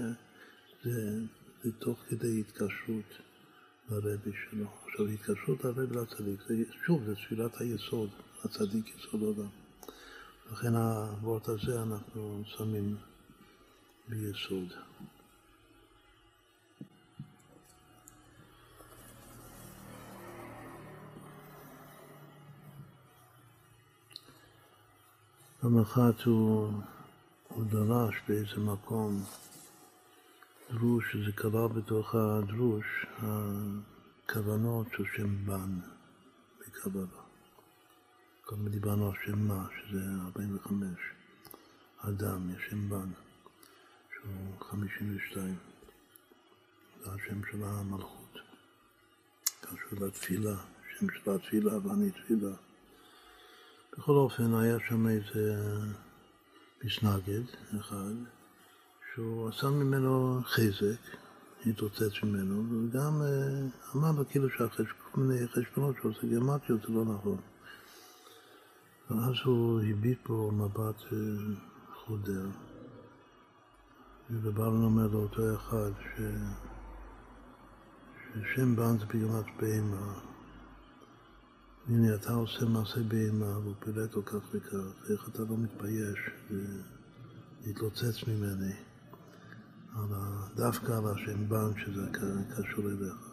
[0.83, 1.19] זה,
[1.63, 3.13] זה תוך כדי התקשרות
[3.89, 4.65] לרבי שלו.
[4.85, 6.55] עכשיו, התקשרות לרבי לצדיק, זה,
[6.85, 8.09] שוב, זה תפילת היסוד,
[8.43, 9.49] הצדיק יסוד עולם.
[10.51, 12.95] לכן הוורט הזה אנחנו שמים
[14.07, 14.73] ביסוד.
[25.69, 26.71] פעם אחת הוא,
[27.47, 29.23] הוא דרש באיזה מקום
[30.71, 32.85] דרוש, שזה כלל בתוך הדרוש,
[33.17, 35.79] הכוונות של שם בן
[36.59, 37.21] בקבלה.
[38.45, 40.87] קודם דיברנו על שם מה, שזה 45.
[41.97, 43.09] אדם, יש שם בן,
[44.13, 45.55] שהוא 52.
[47.03, 48.37] זה השם של המלכות.
[49.61, 50.55] קשור לתפילה,
[50.97, 52.68] שם של התפילה, ואני תפילה.
[53.97, 55.55] בכל אופן, היה שם איזה
[56.83, 57.41] מסנגד
[57.79, 58.13] אחד,
[59.13, 61.17] שהוא עשה ממנו חזק,
[61.65, 67.05] התרוצץ ממנו, וגם אה, אמר לו כאילו שכל מיני חשבונות שהוא עושה גרמטיות זה לא
[67.05, 67.37] נכון.
[69.09, 71.17] ואז הוא הביט בו מבט אה,
[71.93, 72.47] חודר,
[74.31, 76.21] ובבלן אומר לאותו אחד ש...
[78.33, 80.28] ששם בן זה בגלל בהמה.
[81.89, 86.19] הנה, אתה עושה מעשה בהמה והוא פירט לו כך וכך, איך אתה לא מתבייש
[87.65, 88.73] להתלוצץ ממני
[89.95, 90.47] על ה...
[90.55, 92.01] דווקא על השם בן שזה
[92.57, 93.29] קשור אליך.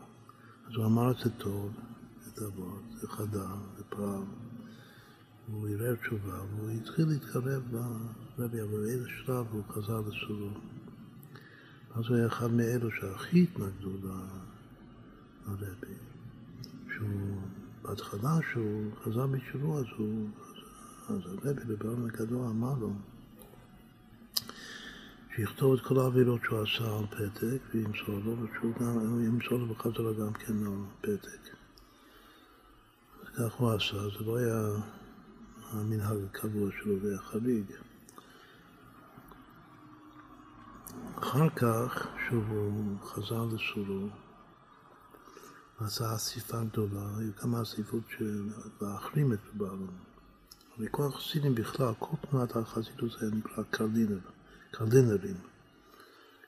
[0.67, 1.73] אז הוא אמר את זה טוב,
[2.29, 4.25] את אבות, זה חדר, זה פעם.
[5.49, 7.63] והוא ערער תשובה, והוא התחיל להתקרב
[8.39, 10.51] לרבי, אבל באיזה שלב הוא חזר לסורו.
[11.95, 13.91] אז הוא היה אחד מאלו שהכי התנגדו
[15.47, 15.95] לרבי.
[16.97, 17.41] שהוא,
[17.89, 20.29] בהתחלה שהוא חזר בתשובה, אז הוא,
[21.09, 22.93] אז הרבי בברמן הגדול אמר לו
[25.37, 30.13] שיכתוב את כל העבירות שהוא עשה על פתק וימסור לו, ושהוא גם, ימסור לו בחזרה
[30.13, 31.57] גם כן על פתק.
[33.37, 34.83] כך הוא עשה, זה לא היה
[35.71, 37.73] המנהג הקבוע שלו, זה היה חריג.
[41.19, 44.09] אחר כך, שוב הוא חזר לסורו,
[45.81, 48.05] עשה אסיפה גדולה, היו כמה אסיפות
[48.81, 49.99] להחרים את בעלון.
[50.79, 54.19] אבל כל החסידים בכלל, כל תנועת החסידות היה נקרא קרלינר,
[54.71, 55.37] קרלינרים.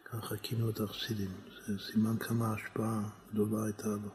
[0.04, 1.30] ככה כינו את החסידים.
[1.66, 4.10] זה סימן כמה השפעה גדולה הייתה לו.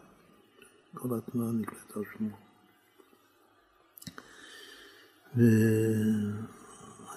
[0.94, 2.38] כל התנועה נקראת על שמו.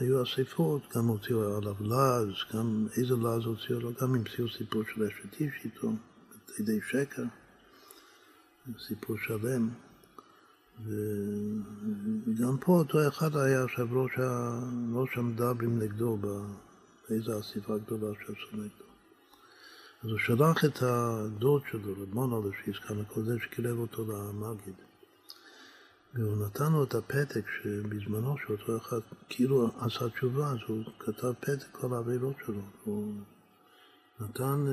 [0.00, 5.02] והיו אספות, גם הוציאו עליו לעז, גם איזה לעז הוציאו לו, גם המציאו סיפור של
[5.04, 5.92] אשת איש איתו,
[6.58, 7.22] ידי שקר,
[8.78, 9.68] סיפור שלם.
[10.84, 14.60] וגם פה אותו אחד היה עכשיו ראש, ה...
[14.94, 16.18] ראש המדברים נגדו
[17.08, 18.86] באיזו אסיפה גדולה שעשו נגדו.
[20.04, 24.74] אז הוא שלח את הדוד שלו, רב מונולד, שהזכרנו כל זה, שקירב אותו למגיד.
[26.14, 31.66] והוא נתן לו את הפתק שבזמנו שאותו אחד כאילו עשה תשובה, אז הוא כתב פתק
[31.72, 32.62] כל העבירות שלו.
[32.84, 33.14] הוא
[34.20, 34.66] נתן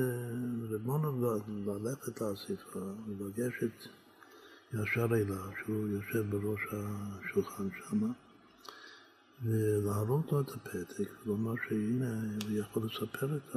[0.70, 2.80] רבונו אה, ללכת לאסיפה,
[3.20, 3.88] לגשת
[4.72, 8.12] ישר אליו, שהוא יושב בראש השולחן שם,
[9.42, 13.56] ולהראות לו את הפתק, ולומר שהנה, הוא יכול לספר את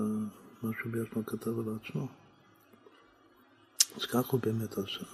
[0.64, 2.08] מה שהוא בעצמו כתב על עצמו.
[3.96, 5.06] אז כך הוא באמת עשה.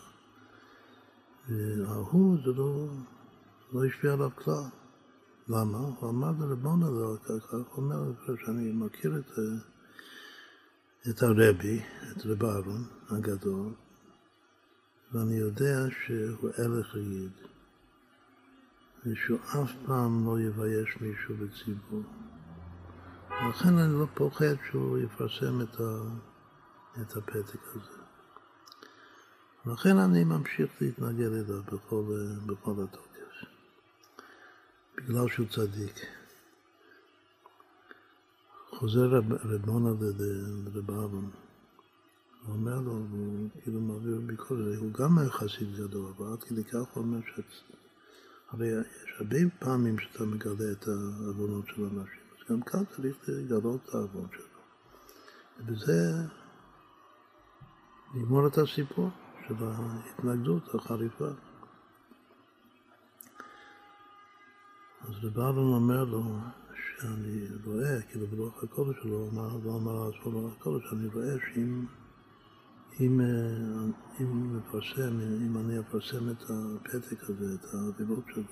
[1.50, 2.88] וההוא זה לא,
[3.74, 4.64] לא השפיע עליו כלל.
[5.48, 5.78] למה?
[5.78, 8.14] הוא אמר לא ככה, הוא אומר
[8.45, 9.32] שאני מכיר את,
[11.10, 11.82] את הרבי,
[12.12, 13.74] את רב אהרון הגדול,
[15.12, 17.32] ואני יודע שהוא הלך יגיד,
[19.06, 22.04] ושהוא אף פעם לא יבייש מישהו בציבור.
[23.30, 26.02] ולכן אני לא פוחד שהוא יפרסם את, ה,
[27.02, 28.04] את הפתק הזה.
[29.66, 32.04] לכן אני ממשיך להתנגד אליו בכל,
[32.46, 33.48] בכל התוקף,
[34.98, 36.23] בגלל שהוא צדיק.
[38.80, 39.90] חוזר רב, רבונה
[40.74, 41.14] לרב
[42.45, 46.64] הוא אומר לו, הוא כאילו מעביר ביקורת, הוא גם היה חסיד גדול, אבל עד כדי
[46.64, 47.40] כך הוא אומר ש...
[48.50, 53.80] הרי יש הרבה פעמים שאתה מגלה את העוונות של אנשים, אז גם כאן צריך לגלות
[53.86, 54.45] את העוון שלו.
[55.60, 56.14] ובזה
[58.14, 59.10] נגמור את הסיפור.
[59.48, 61.30] של ההתנגדות החריפה.
[65.02, 66.24] אז רבלון אומר לו
[67.04, 71.86] שאני רואה, כאילו ברוח הקודש שלו, אמר, לא אמר אז ברוח הקודש, אני רואה שאם
[73.00, 73.22] אם,
[74.22, 78.44] אם מפרסם, אם אני אפרסם את הפתק הזה, את האבילות שלו,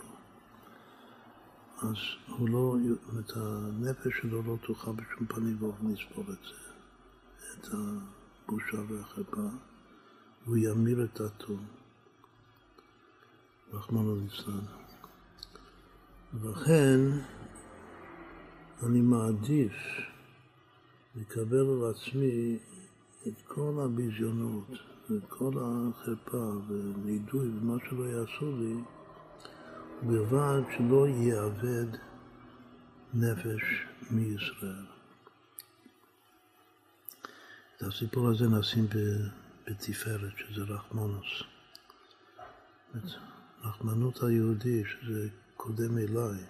[1.78, 1.96] אז
[2.28, 2.76] הוא לא,
[3.20, 6.72] את הנפש שלו לא תוכל בשום פנים ואופן לסבול את זה,
[7.54, 9.48] את הבושה והחרפה.
[10.46, 11.58] והוא ימיר את דעתו,
[13.74, 14.66] רחמנא ליצלן.
[16.34, 17.00] ולכן
[18.86, 19.74] אני מעדיף
[21.16, 22.60] לקבל על עצמי
[23.28, 24.68] את כל הביזיונות
[25.10, 28.76] ואת כל החרפה ונידוי ומה שלא יעשו לי,
[30.04, 31.98] ובלבד שלא יאבד
[33.14, 33.64] נפש
[34.12, 34.86] מישראל.
[37.78, 38.88] את הסיפור הזה נשים
[39.68, 41.44] בתפארת, שזה רחמנוס.
[43.64, 45.28] רחמנות היהודי, שזה
[45.58, 46.44] קודם אליי,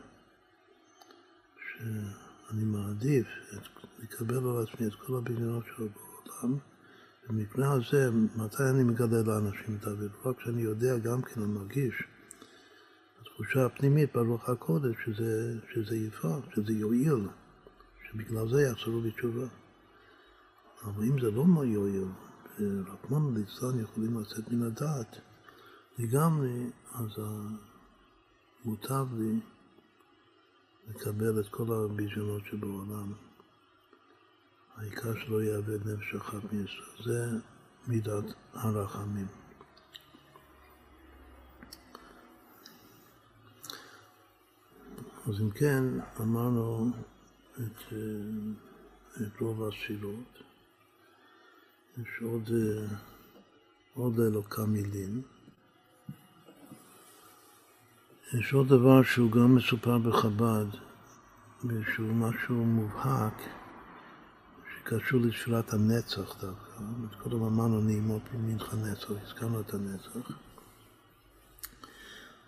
[2.52, 6.58] שאני מעדיף את, לקבל על עצמי את כל הבניינות שלו בעולם,
[7.30, 10.10] במקרה הזה, מתי אני מגלה לאנשים את האוויר?
[10.26, 11.94] רק כשאני יודע גם כן, אני מרגיש,
[13.22, 17.28] התחושה הפנימית ברוח הקודש, שזה, שזה יפעל, שזה יועיל,
[18.10, 19.48] שבגלל זה יחזרו בתשובה.
[20.84, 22.08] אבל אם זה לא יועיל,
[22.60, 25.16] רחמנא ליצלן יכולים לצאת מן הדעת
[26.00, 27.10] לגמרי, אז
[28.66, 29.40] מוטב לי
[30.96, 33.14] לקבל את כל הביזיונות שבעולם
[34.76, 37.04] העיקר שלא יאבד נפש אחת מישראל.
[37.04, 37.38] זה
[37.88, 38.24] מידת
[38.54, 39.28] הרחמים.
[45.28, 45.84] אז אם כן,
[46.22, 46.92] אמרנו
[47.54, 47.94] את,
[49.22, 50.42] את רוב התפילות.
[51.98, 52.50] יש עוד,
[53.94, 55.22] עוד אלוקה מילים.
[58.40, 60.66] יש עוד דבר שהוא גם מסופר בחב"ד,
[61.66, 63.42] ושהוא משהו מובהק,
[64.76, 66.82] שקשור לתפילת הנצח דווקא.
[67.24, 70.32] קודם אמרנו נעימות ממנחה נצח, הזכרנו את הנצח.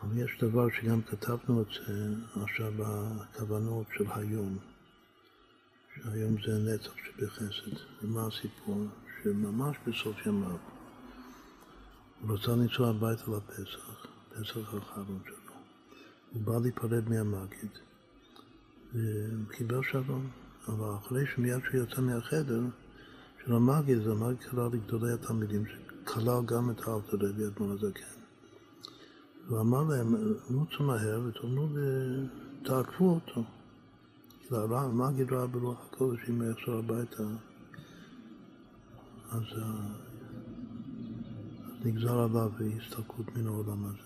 [0.02, 4.58] אבל יש דבר שגם כתבנו את זה עכשיו בכוונות של היום,
[5.96, 7.78] שהיום זה נצח שבחסד.
[8.04, 8.86] ומה הסיפור?
[9.24, 10.58] שממש בסוף ימיו
[12.22, 15.43] הוא רצה לנסוע הביתה לפסח, פסח האחרון שלו.
[16.34, 17.72] הוא בא להיפרד מהמגיד,
[18.94, 20.30] והוא קיבל שלום.
[20.68, 22.62] אבל אחרי שמיד שהוא יצא מהחדר
[23.46, 28.04] של המגיד, אז המגיד קרא לגדולי התלמידים, שכלל גם את האלתר רבי אדמון הזקן.
[29.48, 30.16] והוא אמר להם,
[30.52, 31.68] רוצו מהר ותאמרו,
[32.64, 33.44] תעקפו אותו.
[34.52, 37.24] המגיד ראה ברוח הקודש, אם הוא יחזור הביתה,
[39.32, 39.44] אז
[41.86, 44.03] נגזר עליו הסתלקות מן העולם הזה.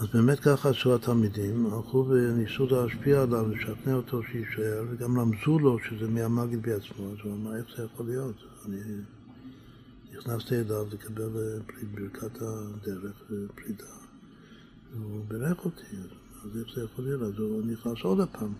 [0.00, 5.78] אז באמת ככה עשו התלמידים, הלכו וניסו להשפיע עליו, לשכנע אותו שיישאר, וגם רמזו לו
[5.78, 8.36] שזה מהמגיד בעצמו, אז הוא אמר, איך זה יכול להיות?
[8.66, 8.78] אני
[10.12, 11.28] נכנסתי אליו לקבל
[11.94, 13.84] ברכת הדרך ופרידה,
[14.92, 15.96] והוא בירך אותי,
[16.44, 17.22] אז איך זה יכול להיות?
[17.22, 18.52] אז הוא נכנס עוד פעם.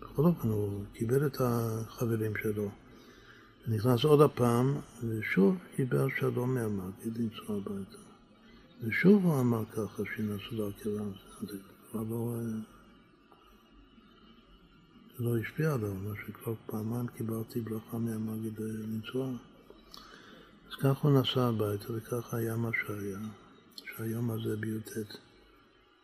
[0.00, 2.70] בכל אופן, הוא קיבל את החברים שלו.
[3.68, 4.74] נכנס עוד פעם,
[5.08, 8.05] ושוב קיבל שלום מהמגיד לנסוע הביתה.
[8.82, 11.04] ושוב הוא אמר ככה, שינסו להכירה,
[11.40, 11.58] זה
[11.90, 12.36] כבר לא...
[15.18, 19.30] זה לא השפיע עליו, מה שכבר פעמיים קיבלתי ברכה מהמגיד לנסוע.
[20.68, 23.18] אז ככה הוא נסע הביתה, וככה היה מה שהיה,
[23.76, 24.90] שהיום הזה בי"ט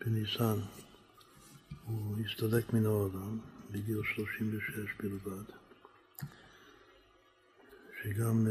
[0.01, 0.59] בניסן
[1.85, 3.39] הוא הסתלק מן העולם
[3.70, 4.70] בגיל 36
[5.01, 5.44] בלבד,
[8.03, 8.47] שגם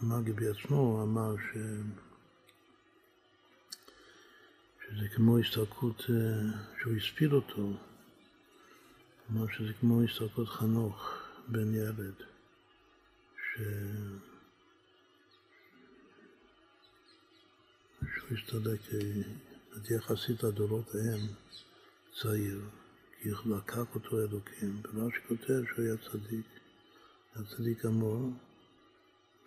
[0.00, 1.56] המגיד בעצמו אמר ש...
[4.90, 6.14] שזה כמו הסתלקות, אה,
[6.80, 7.72] שהוא הספיד אותו,
[9.26, 12.14] כלומר שזה כמו הסתלקות חנוך בן ילד,
[13.36, 13.60] ש...
[18.00, 21.26] שהוא הסתלק אה, יחסית לדורות ההם
[22.22, 22.60] צעיר,
[23.22, 26.46] כי לקח אותו אלוקים, ורש"י כותב שהוא היה צדיק,
[27.34, 28.30] היה צדיק אמור,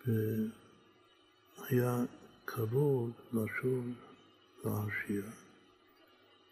[0.06, 2.04] והיה
[2.44, 3.86] קרוב לשוב
[4.64, 5.22] להרשיע.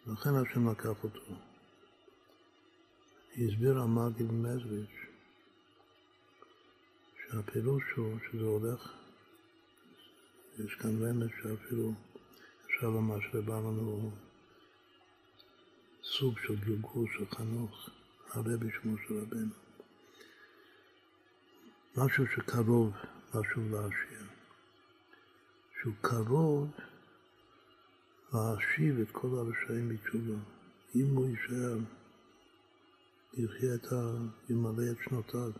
[0.07, 1.33] לכן השם לקח אותו.
[3.33, 5.01] הסביר המגיד מזריץ'
[7.17, 8.93] שהפירוש הוא שזה הולך,
[10.59, 11.93] יש כאן רמז שאפילו
[12.65, 14.11] אפשר לומר שבא לנו
[16.03, 17.89] סוג של גלגול של חנוך,
[18.29, 19.53] הרבי שמו של רבנו.
[21.97, 22.93] משהו שקרוב
[23.29, 24.25] לשוב להשאיר.
[25.81, 26.69] שהוא קרוב
[28.33, 30.39] להשיב את כל הרשעים בתשובה.
[30.95, 31.77] אם הוא יישאר,
[33.33, 34.15] יחיה את ה...
[34.49, 35.51] ימלא את שנותיו.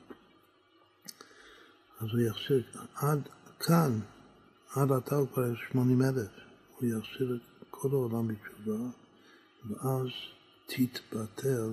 [2.00, 2.64] אז הוא יחזיר,
[2.96, 3.30] עד
[3.60, 4.00] כאן,
[4.76, 6.32] עד עתה הוא כבר שמונים אלף.
[6.78, 8.80] הוא יחזיר את כל העולם בתשובה,
[9.66, 10.08] ואז
[10.66, 11.70] תתבטל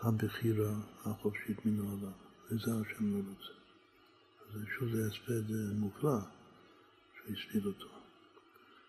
[0.00, 0.74] הבחירה
[1.04, 2.12] החופשית מן העולם.
[2.50, 3.52] וזה השם לא רוצה.
[4.50, 6.18] אז שוב זה הספד מופלא
[7.16, 7.88] שהוא הספיד אותו.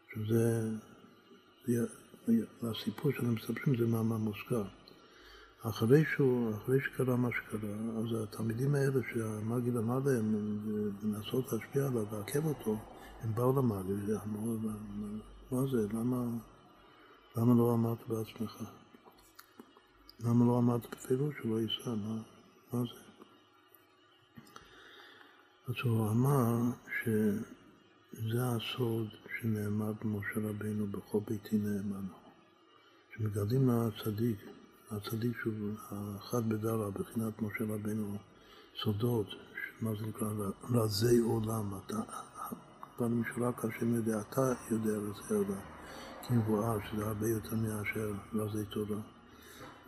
[0.07, 0.69] עכשיו זה
[2.63, 4.63] הסיפור שאתם מספרים זה מאמר מוזכר.
[5.61, 6.03] אחרי,
[6.57, 10.35] אחרי שקרה מה שקרה, אז התלמידים האלה שהמגיד אמר להם
[11.03, 12.77] לנסות להשפיע עליו, לעכב אותו,
[13.21, 14.57] הם באו למגיד ואמרו,
[15.51, 16.25] מה זה, למה,
[17.37, 18.63] למה לא אמרת בעצמך?
[20.19, 22.21] למה לא אמרת בפירוש שהוא לא ייסע, מה,
[22.73, 22.99] מה זה?
[25.67, 26.57] אז הוא אמר
[27.03, 29.07] שזה הסוד
[29.43, 32.05] שנאמר במשה רבינו בכל ביתי נאמן.
[33.13, 34.37] שמגלים לצדיק,
[34.91, 38.17] הצדיק שהוא האחד בדרה, בחינת משה רבינו,
[38.83, 39.27] סודות,
[39.81, 40.27] מה זה נקרא,
[40.69, 42.01] רזי עולם, אתה,
[42.97, 45.61] כבר משורק השם יודע, אתה יודע רזי עולם,
[46.27, 49.01] כמבואר, שזה הרבה יותר מאשר רזי תורה.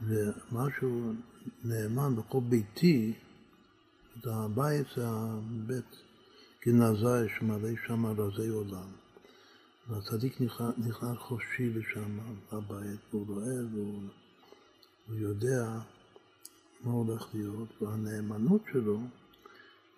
[0.02, 1.14] ומשהו
[1.64, 3.14] נאמן בכל ביתי,
[4.26, 5.96] הבית זה הבית
[6.66, 9.05] גנזי שמלא שם רזי עולם.
[9.88, 10.42] והצדיק
[10.78, 12.20] נכנס חופשי לשם,
[12.54, 14.02] לבית, והוא רואה והוא,
[15.08, 15.80] הוא יודע
[16.84, 19.00] מה הולך להיות, והנאמנות שלו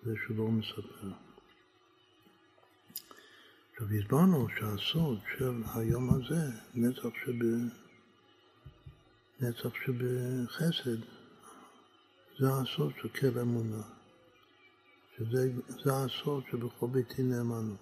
[0.04, 1.08] זה שהוא לא מספר.
[3.72, 7.32] עכשיו הסברנו שהסוד של היום הזה, נצח, שב...
[9.40, 11.00] נצח שבחסד,
[12.38, 13.82] זה הסוד של כל אמונה.
[15.16, 17.76] שזה הסוד שבכל ביתי נאמנו.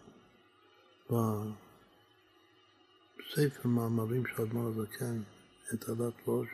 [3.18, 5.22] בספר מאמרים של אדמון הזקן,
[5.74, 6.48] את עדת ראש,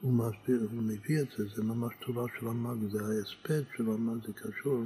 [0.00, 4.26] הוא מסביר, הוא מביא את זה, זה ממש תורה של המג, זה ההספד של המג,
[4.26, 4.84] זה קשור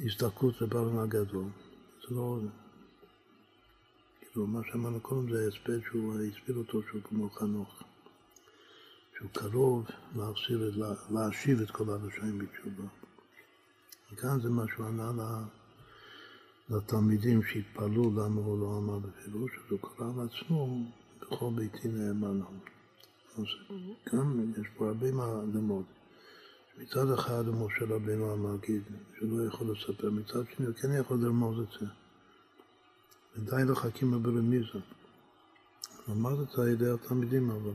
[0.00, 1.44] הזדקות לבעלם הגדול.
[2.08, 2.38] זה לא...
[4.20, 7.82] כאילו, מה שאמרנו קודם זה ההספד שהוא הסביר אותו שהוא כמו חנוך.
[9.18, 9.86] שהוא קרוב
[10.16, 12.88] להחזיר, להשיב את כל הרשעים בתשובה.
[14.12, 15.44] וכאן זה מה שהוא ענה
[16.76, 20.84] לתלמידים שהתפלאו למה הוא לא אמר בפירוש, אז הוא קרא לעצמו
[21.20, 22.40] בכל ביתי נאמן.
[23.38, 23.44] אז
[24.12, 25.84] גם יש פה הרבה מה ללמוד.
[26.78, 28.82] מצד אחד משה רבינו המגיד,
[29.18, 31.86] שהוא לא יכול לספר, מצד שני הוא כן יכול לרמוז את זה.
[33.36, 34.78] ודי לחכים ברמיזה.
[36.08, 37.72] למד את זה על ידי התלמידים, אבל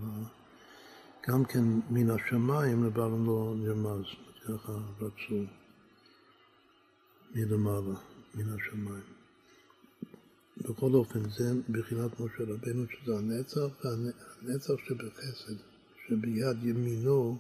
[1.28, 4.06] גם כן מן השמיים לבעלם לא נרמז,
[4.44, 5.44] ככה רצו
[7.36, 8.00] מלמעלה,
[8.36, 9.04] מן השמיים.
[10.58, 15.56] בכל אופן, זה בחינת משה רבנו, שזה הנצח, והנצח שבחסד,
[16.08, 17.38] שביד ימינו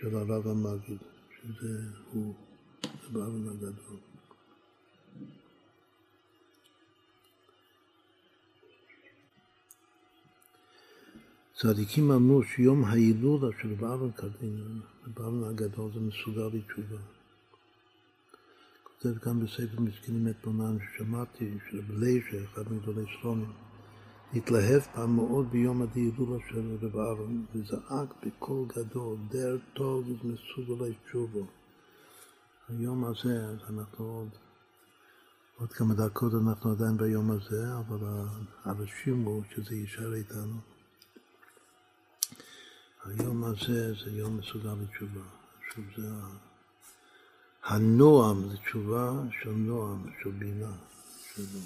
[0.00, 0.98] של הרב המגיד,
[1.30, 1.78] שזה
[2.12, 2.34] הוא,
[2.82, 3.98] זה בעלם הגדול.
[11.54, 14.80] צדיקים אמרו שיום ההילולה של בעל קדין,
[15.14, 17.15] בעל הגדול זה מסוגל לתשובה.
[19.02, 23.52] כותב גם בספר מסכנים את בונן ששמעתי, שבליישה, אחד מגדולי סלונים,
[24.34, 31.46] התלהב פעם מאוד ביום ההילולה של רב אהרון, וזעק בקול גדול, דר טוב מסוגלי תשובו.
[32.68, 34.28] היום הזה, אז אנחנו עוד,
[35.56, 37.98] עוד כמה דקות אנחנו עדיין ביום הזה, אבל
[38.64, 40.60] הרשים הוא שזה יישאר איתנו.
[43.04, 45.24] היום הזה זה יום מסוגל לתשובה.
[45.74, 46.08] שוב, זה
[47.66, 49.12] הנועם, זה תשובה
[49.42, 50.72] של נועם, של בינה
[51.34, 51.60] שלו.